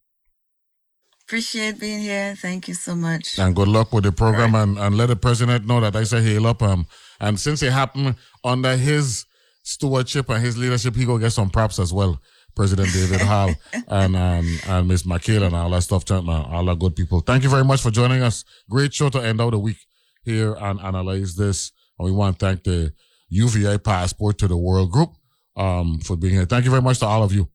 [1.23, 2.35] Appreciate being here.
[2.35, 3.37] Thank you so much.
[3.37, 6.23] And good luck with the program and, and let the president know that I say
[6.23, 6.63] hail up.
[6.63, 6.87] Um,
[7.19, 9.25] and since it happened under his
[9.63, 12.21] stewardship and his leadership, he go get some props as well.
[12.55, 13.53] President David Hall
[13.87, 17.21] and um, and Miss McHale and all that stuff, all the good people.
[17.21, 18.43] Thank you very much for joining us.
[18.69, 19.77] Great show to end out the week
[20.23, 21.71] here and analyze this.
[21.97, 22.93] And we want to thank the
[23.29, 25.11] UVI Passport to the World Group
[25.55, 26.45] um, for being here.
[26.45, 27.49] Thank you very much to all of you.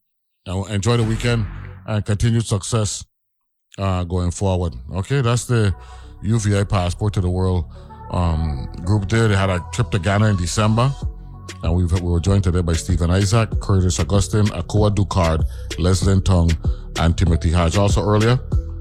[0.47, 1.47] And enjoy the weekend
[1.87, 3.05] and continued success
[3.79, 4.75] uh, going forward.
[4.93, 5.75] Okay, that's the
[6.23, 7.67] UVI Passport to the World
[8.15, 9.29] um, group there.
[9.29, 10.91] They had a trip to Ghana in December.
[11.63, 15.45] And we we were joined today by Stephen Isaac, Curtis Augustine, Akua Ducard,
[15.79, 16.51] Leslie Tong,
[16.99, 17.77] and Timothy Hodge.
[17.77, 18.39] Also earlier,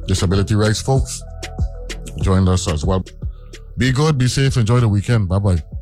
[0.08, 1.22] disability rights folks
[2.22, 3.04] joined us as well.
[3.78, 5.28] Be good, be safe, enjoy the weekend.
[5.28, 5.73] Bye bye.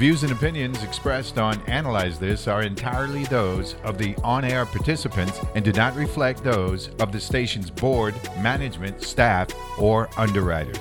[0.00, 5.38] Views and opinions expressed on Analyze This are entirely those of the on air participants
[5.54, 10.78] and do not reflect those of the station's board, management, staff, or underwriters.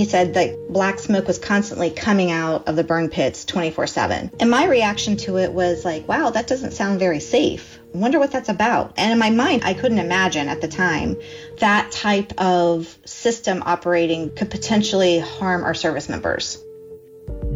[0.00, 4.30] he said that black smoke was constantly coming out of the burn pits 24 7.
[4.40, 7.78] And my reaction to it was like, wow, that doesn't sound very safe.
[7.94, 8.94] I wonder what that's about.
[8.96, 11.18] And in my mind, I couldn't imagine at the time
[11.60, 16.62] that type of system operating could potentially harm our service members.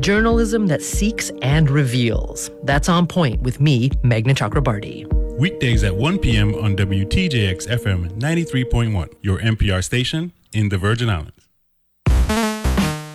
[0.01, 2.51] Journalism that seeks and reveals.
[2.63, 5.11] That's on point with me, Meghna Chakrabarty.
[5.39, 6.55] Weekdays at 1 p.m.
[6.55, 11.33] on WTJX FM 93.1, your NPR station in the Virgin Islands.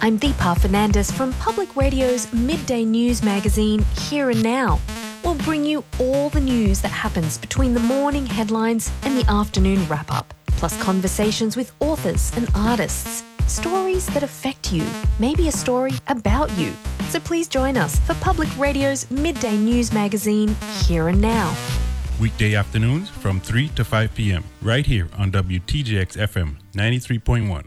[0.02, 4.80] I'm Deepa Fernandes from Public Radio's midday news magazine, Here and Now.
[5.24, 9.86] We'll bring you all the news that happens between the morning headlines and the afternoon
[9.88, 13.24] wrap up, plus conversations with authors and artists.
[13.48, 14.86] Stories that affect you,
[15.18, 16.74] maybe a story about you.
[17.08, 21.56] So please join us for Public Radio's midday news magazine, Here and Now.
[22.20, 27.66] Weekday afternoons from 3 to 5 p.m., right here on WTJX FM 93.1.